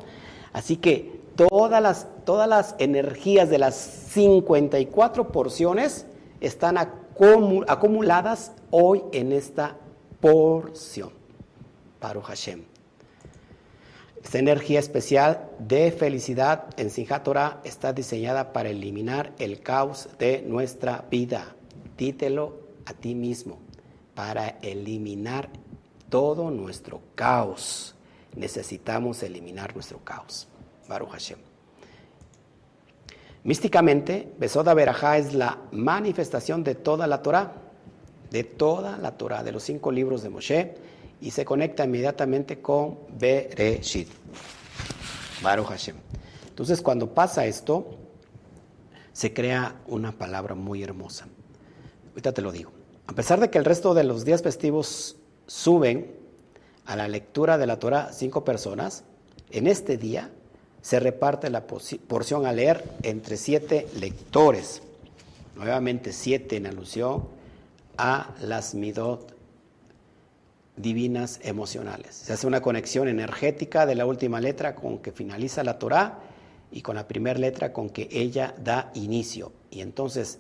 Así 0.51 0.77
que 0.77 1.18
todas 1.47 1.81
las, 1.81 2.07
todas 2.25 2.49
las 2.49 2.75
energías 2.79 3.49
de 3.49 3.59
las 3.59 3.75
54 3.75 5.31
porciones 5.31 6.05
están 6.41 6.77
acumuladas 6.77 8.51
hoy 8.71 9.03
en 9.13 9.31
esta 9.31 9.77
porción. 10.19 11.11
Baruch 12.01 12.25
Hashem. 12.25 12.63
Esta 14.21 14.37
energía 14.37 14.79
especial 14.79 15.49
de 15.59 15.93
felicidad 15.93 16.65
en 16.75 16.89
Sinjat 16.89 17.23
Torah 17.23 17.61
está 17.63 17.93
diseñada 17.93 18.51
para 18.51 18.67
eliminar 18.67 19.31
el 19.39 19.61
caos 19.61 20.09
de 20.19 20.41
nuestra 20.41 21.05
vida. 21.09 21.55
Dítelo 21.97 22.59
a 22.85 22.91
ti 22.93 23.15
mismo. 23.15 23.59
Para 24.13 24.59
eliminar 24.61 25.47
todo 26.09 26.51
nuestro 26.51 26.99
caos. 27.15 27.95
Necesitamos 28.35 29.23
eliminar 29.23 29.73
nuestro 29.73 29.99
caos. 29.99 30.49
Baruch 30.89 31.11
Hashem. 31.11 31.37
Místicamente, 33.43 34.33
Besoda 34.37 34.73
Berajá 34.73 35.17
es 35.17 35.33
la 35.33 35.59
manifestación 35.71 36.63
de 36.63 36.75
toda 36.75 37.07
la 37.07 37.21
Torah, 37.21 37.53
de 38.31 38.43
toda 38.43 38.97
la 38.97 39.15
Torah, 39.15 39.43
de 39.43 39.53
los 39.53 39.63
cinco 39.63 39.91
libros 39.91 40.23
de 40.23 40.29
Moshe, 40.29 40.75
y 41.21 41.31
se 41.31 41.45
conecta 41.45 41.85
inmediatamente 41.85 42.59
con 42.59 42.97
Bereshit. 43.17 44.09
Baruch 45.41 45.67
Hashem. 45.67 45.95
Entonces, 46.49 46.81
cuando 46.81 47.13
pasa 47.13 47.45
esto, 47.45 47.91
se 49.13 49.33
crea 49.33 49.81
una 49.87 50.11
palabra 50.11 50.55
muy 50.55 50.83
hermosa. 50.83 51.27
Ahorita 52.09 52.33
te 52.33 52.41
lo 52.41 52.51
digo. 52.51 52.71
A 53.07 53.13
pesar 53.13 53.39
de 53.39 53.49
que 53.49 53.57
el 53.57 53.65
resto 53.65 53.93
de 53.93 54.03
los 54.03 54.25
días 54.25 54.41
festivos 54.41 55.15
suben 55.47 56.15
a 56.85 56.95
la 56.95 57.07
lectura 57.07 57.57
de 57.57 57.67
la 57.67 57.79
Torah 57.79 58.11
cinco 58.11 58.43
personas, 58.43 59.03
en 59.51 59.67
este 59.67 59.97
día 59.97 60.31
se 60.81 60.99
reparte 60.99 61.49
la 61.49 61.65
porción 61.65 62.45
a 62.45 62.53
leer 62.53 62.83
entre 63.03 63.37
siete 63.37 63.87
lectores. 63.99 64.81
Nuevamente 65.55 66.13
siete 66.13 66.55
en 66.57 66.67
alusión 66.67 67.27
a 67.97 68.33
las 68.41 68.75
midot 68.75 69.35
divinas 70.77 71.41
emocionales. 71.43 72.15
Se 72.15 72.33
hace 72.33 72.47
una 72.47 72.61
conexión 72.61 73.09
energética 73.09 73.85
de 73.85 73.95
la 73.95 74.05
última 74.05 74.39
letra 74.39 74.75
con 74.75 74.99
que 74.99 75.11
finaliza 75.11 75.63
la 75.63 75.77
Torah 75.77 76.19
y 76.71 76.81
con 76.81 76.95
la 76.95 77.07
primera 77.07 77.37
letra 77.37 77.73
con 77.73 77.89
que 77.89 78.07
ella 78.11 78.55
da 78.57 78.91
inicio. 78.93 79.51
Y 79.69 79.81
entonces, 79.81 80.39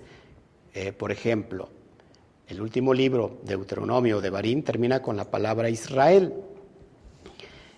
eh, 0.73 0.93
por 0.93 1.11
ejemplo, 1.11 1.69
el 2.47 2.61
último 2.61 2.93
libro, 2.93 3.39
Deuteronomio 3.43 4.21
de 4.21 4.29
Barín, 4.29 4.63
termina 4.63 5.01
con 5.01 5.17
la 5.17 5.25
palabra 5.25 5.69
Israel. 5.69 6.33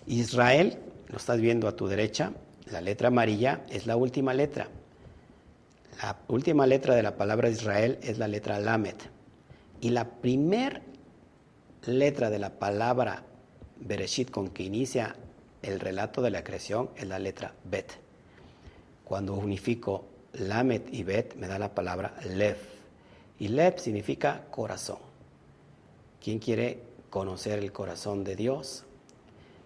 Israel, 0.06 0.78
lo 1.08 1.16
estás 1.16 1.40
viendo 1.40 1.66
a 1.66 1.76
tu 1.76 1.88
derecha, 1.88 2.32
la 2.70 2.80
letra 2.80 3.08
amarilla 3.08 3.64
es 3.68 3.86
la 3.86 3.96
última 3.96 4.34
letra. 4.34 4.68
La 6.02 6.18
última 6.28 6.66
letra 6.66 6.94
de 6.94 7.02
la 7.02 7.16
palabra 7.16 7.48
Israel 7.48 7.98
es 8.02 8.18
la 8.18 8.28
letra 8.28 8.58
Lamet. 8.58 9.10
Y 9.80 9.90
la 9.90 10.08
primer 10.08 10.82
letra 11.86 12.30
de 12.30 12.38
la 12.38 12.58
palabra 12.58 13.24
Bereshit 13.80 14.30
con 14.30 14.48
que 14.48 14.62
inicia 14.62 15.16
el 15.62 15.80
relato 15.80 16.22
de 16.22 16.30
la 16.30 16.44
creación 16.44 16.90
es 16.96 17.06
la 17.06 17.18
letra 17.18 17.54
Bet. 17.64 17.92
Cuando 19.04 19.34
unifico 19.34 20.06
Lamet 20.32 20.92
y 20.92 21.02
Bet 21.02 21.34
me 21.34 21.46
da 21.48 21.58
la 21.58 21.74
palabra 21.74 22.14
Lev. 22.24 22.56
Y 23.38 23.48
Lev 23.48 23.78
significa 23.78 24.44
corazón. 24.50 24.98
¿Quién 26.22 26.38
quiere 26.38 26.80
conocer 27.10 27.58
el 27.58 27.72
corazón 27.72 28.24
de 28.24 28.36
Dios? 28.36 28.84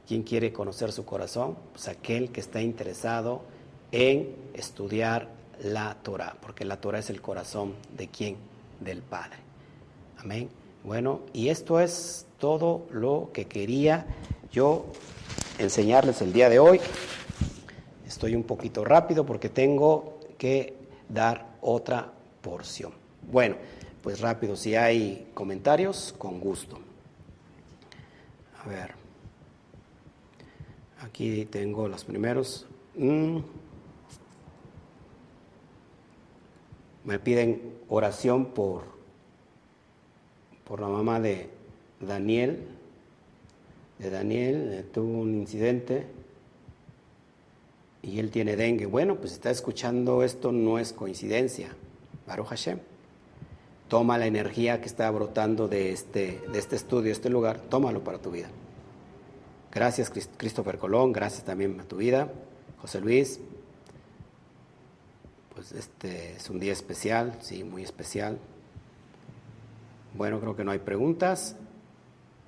¿Quién 0.06 0.22
quiere 0.22 0.52
conocer 0.52 0.92
su 0.92 1.04
corazón? 1.04 1.56
Pues 1.72 1.88
aquel 1.88 2.30
que 2.30 2.40
está 2.40 2.62
interesado 2.62 3.42
en 3.90 4.36
estudiar 4.54 5.28
la 5.64 5.96
Torah, 6.02 6.36
porque 6.40 6.64
la 6.64 6.80
Torah 6.80 7.00
es 7.00 7.10
el 7.10 7.20
corazón 7.20 7.74
de 7.96 8.08
quién? 8.08 8.36
Del 8.80 9.02
Padre. 9.02 9.38
Amén. 10.18 10.48
Bueno, 10.84 11.22
y 11.32 11.48
esto 11.48 11.80
es 11.80 12.26
todo 12.38 12.86
lo 12.92 13.30
que 13.32 13.46
quería 13.46 14.06
yo 14.52 14.86
enseñarles 15.58 16.22
el 16.22 16.32
día 16.32 16.48
de 16.48 16.60
hoy. 16.60 16.80
Estoy 18.06 18.36
un 18.36 18.44
poquito 18.44 18.84
rápido 18.84 19.26
porque 19.26 19.48
tengo 19.48 20.20
que 20.38 20.74
dar 21.08 21.56
otra 21.60 22.12
porción. 22.42 22.92
Bueno, 23.30 23.56
pues 24.02 24.20
rápido, 24.20 24.54
si 24.54 24.76
hay 24.76 25.30
comentarios, 25.34 26.14
con 26.16 26.38
gusto. 26.38 26.78
A 28.64 28.68
ver. 28.68 29.05
Aquí 31.00 31.44
tengo 31.46 31.88
los 31.88 32.04
primeros. 32.04 32.66
Mm. 32.96 33.38
Me 37.04 37.18
piden 37.18 37.74
oración 37.88 38.46
por, 38.46 38.84
por 40.66 40.80
la 40.80 40.88
mamá 40.88 41.20
de 41.20 41.50
Daniel. 42.00 42.66
De 43.98 44.10
Daniel 44.10 44.70
eh, 44.72 44.84
tuvo 44.92 45.20
un 45.20 45.34
incidente 45.34 46.06
y 48.02 48.18
él 48.18 48.30
tiene 48.30 48.56
dengue. 48.56 48.86
Bueno, 48.86 49.16
pues 49.16 49.32
está 49.32 49.50
escuchando 49.50 50.22
esto, 50.22 50.52
no 50.52 50.78
es 50.78 50.92
coincidencia. 50.92 51.68
Baruch 52.26 52.46
Hashem. 52.48 52.78
Toma 53.88 54.18
la 54.18 54.26
energía 54.26 54.80
que 54.80 54.86
está 54.86 55.10
brotando 55.10 55.68
de 55.68 55.92
este, 55.92 56.40
de 56.52 56.58
este 56.58 56.74
estudio, 56.74 57.12
este 57.12 57.30
lugar, 57.30 57.60
tómalo 57.60 58.02
para 58.02 58.18
tu 58.18 58.32
vida. 58.32 58.48
Gracias 59.76 60.10
Christopher 60.38 60.78
Colón, 60.78 61.12
gracias 61.12 61.44
también 61.44 61.78
a 61.78 61.84
tu 61.84 61.96
vida. 61.96 62.32
José 62.80 62.98
Luis, 62.98 63.40
pues 65.54 65.72
este 65.72 66.32
es 66.32 66.48
un 66.48 66.58
día 66.58 66.72
especial, 66.72 67.36
sí, 67.42 67.62
muy 67.62 67.82
especial. 67.82 68.38
Bueno, 70.14 70.40
creo 70.40 70.56
que 70.56 70.64
no 70.64 70.70
hay 70.70 70.78
preguntas. 70.78 71.56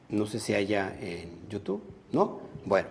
No 0.09 0.25
sé 0.25 0.41
si 0.41 0.55
haya 0.55 0.97
en 0.99 1.47
YouTube, 1.51 1.83
¿no? 2.13 2.41
Bueno, 2.65 2.89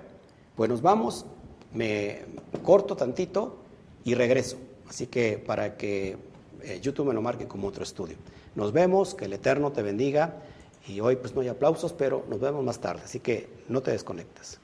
pues 0.56 0.70
nos 0.70 0.84
vamos, 0.84 1.26
me 1.74 2.20
corto 2.62 2.96
tantito 2.96 3.58
y 4.04 4.14
regreso. 4.14 4.60
Así 4.88 5.08
que 5.08 5.40
para 5.40 5.78
que 5.78 6.16
eh, 6.62 6.80
YouTube 6.80 7.08
me 7.08 7.14
lo 7.16 7.24
marque 7.24 7.48
como 7.48 7.70
otro 7.70 7.82
estudio. 7.82 8.18
Nos 8.54 8.72
vemos, 8.72 9.16
que 9.16 9.26
el 9.26 9.34
Eterno 9.34 9.72
te 9.72 9.82
bendiga. 9.82 10.44
Y 10.88 11.02
hoy 11.02 11.18
pues 11.18 11.36
no 11.36 11.42
hay 11.42 11.50
aplausos, 11.50 11.94
pero 11.94 12.26
nos 12.30 12.40
vemos 12.40 12.64
más 12.64 12.80
tarde, 12.80 13.02
así 13.04 13.20
que 13.20 13.50
no 13.68 13.82
te 13.82 13.92
desconectes. 13.92 14.60